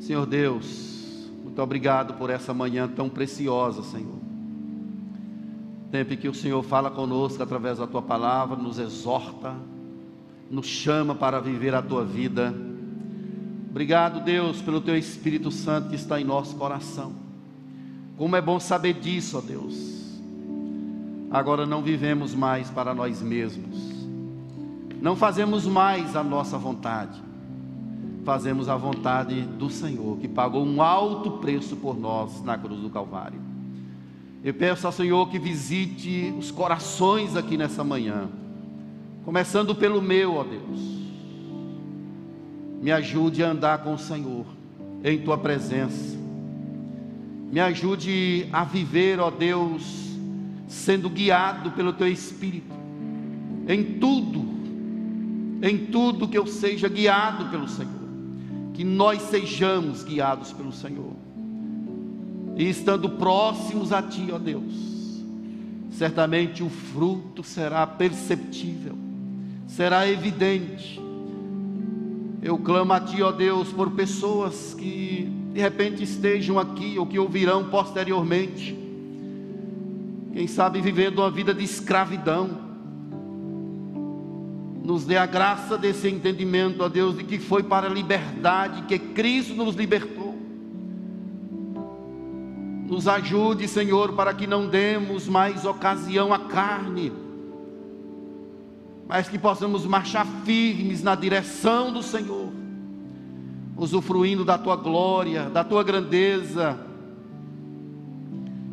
[0.00, 4.18] Senhor Deus, muito obrigado por essa manhã tão preciosa, Senhor.
[5.90, 9.54] Tempo em que o Senhor fala conosco através da tua palavra, nos exorta,
[10.50, 12.54] nos chama para viver a tua vida.
[13.68, 17.12] Obrigado, Deus, pelo teu Espírito Santo que está em nosso coração.
[18.16, 20.18] Como é bom saber disso, ó Deus.
[21.30, 23.99] Agora não vivemos mais para nós mesmos.
[25.00, 27.30] Não fazemos mais a nossa vontade
[28.24, 32.90] fazemos a vontade do Senhor, que pagou um alto preço por nós na cruz do
[32.90, 33.40] Calvário.
[34.44, 38.28] Eu peço ao Senhor que visite os corações aqui nessa manhã,
[39.24, 40.80] começando pelo meu, ó Deus.
[42.80, 44.46] Me ajude a andar com o Senhor
[45.04, 46.16] em tua presença.
[47.50, 50.16] Me ajude a viver, ó Deus,
[50.68, 52.74] sendo guiado pelo teu Espírito,
[53.66, 54.49] em tudo,
[55.62, 58.00] em tudo que eu seja guiado pelo Senhor
[58.80, 61.12] que nós sejamos guiados pelo Senhor.
[62.56, 65.22] E estando próximos a Ti, ó Deus,
[65.90, 68.96] certamente o fruto será perceptível,
[69.66, 70.98] será evidente.
[72.40, 77.18] Eu clamo a Ti, ó Deus, por pessoas que de repente estejam aqui ou que
[77.18, 78.74] ouvirão posteriormente,
[80.32, 82.69] quem sabe vivendo uma vida de escravidão,
[84.82, 88.98] nos dê a graça desse entendimento, ó Deus, de que foi para a liberdade que
[88.98, 90.34] Cristo nos libertou.
[92.86, 97.12] Nos ajude, Senhor, para que não demos mais ocasião à carne,
[99.06, 102.50] mas que possamos marchar firmes na direção do Senhor,
[103.76, 106.78] usufruindo da tua glória, da tua grandeza,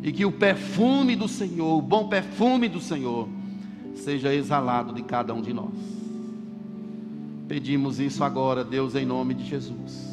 [0.02, 3.28] e que o perfume do Senhor, o bom perfume do Senhor,
[3.94, 5.97] seja exalado de cada um de nós.
[7.48, 10.06] Pedimos isso agora, Deus, em nome de Jesus.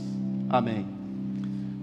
[0.49, 0.87] Amém.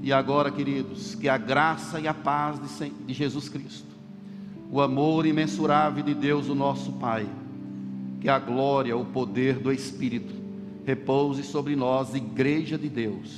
[0.03, 2.59] E agora, queridos, que a graça e a paz
[3.07, 3.93] de Jesus Cristo,
[4.71, 7.27] o amor imensurável de Deus, o nosso Pai,
[8.21, 10.35] que a glória, o poder do Espírito
[10.85, 13.37] repouse sobre nós, Igreja de Deus,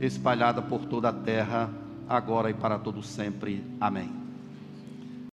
[0.00, 1.70] espalhada por toda a terra,
[2.08, 3.62] agora e para todo sempre.
[3.80, 4.17] Amém.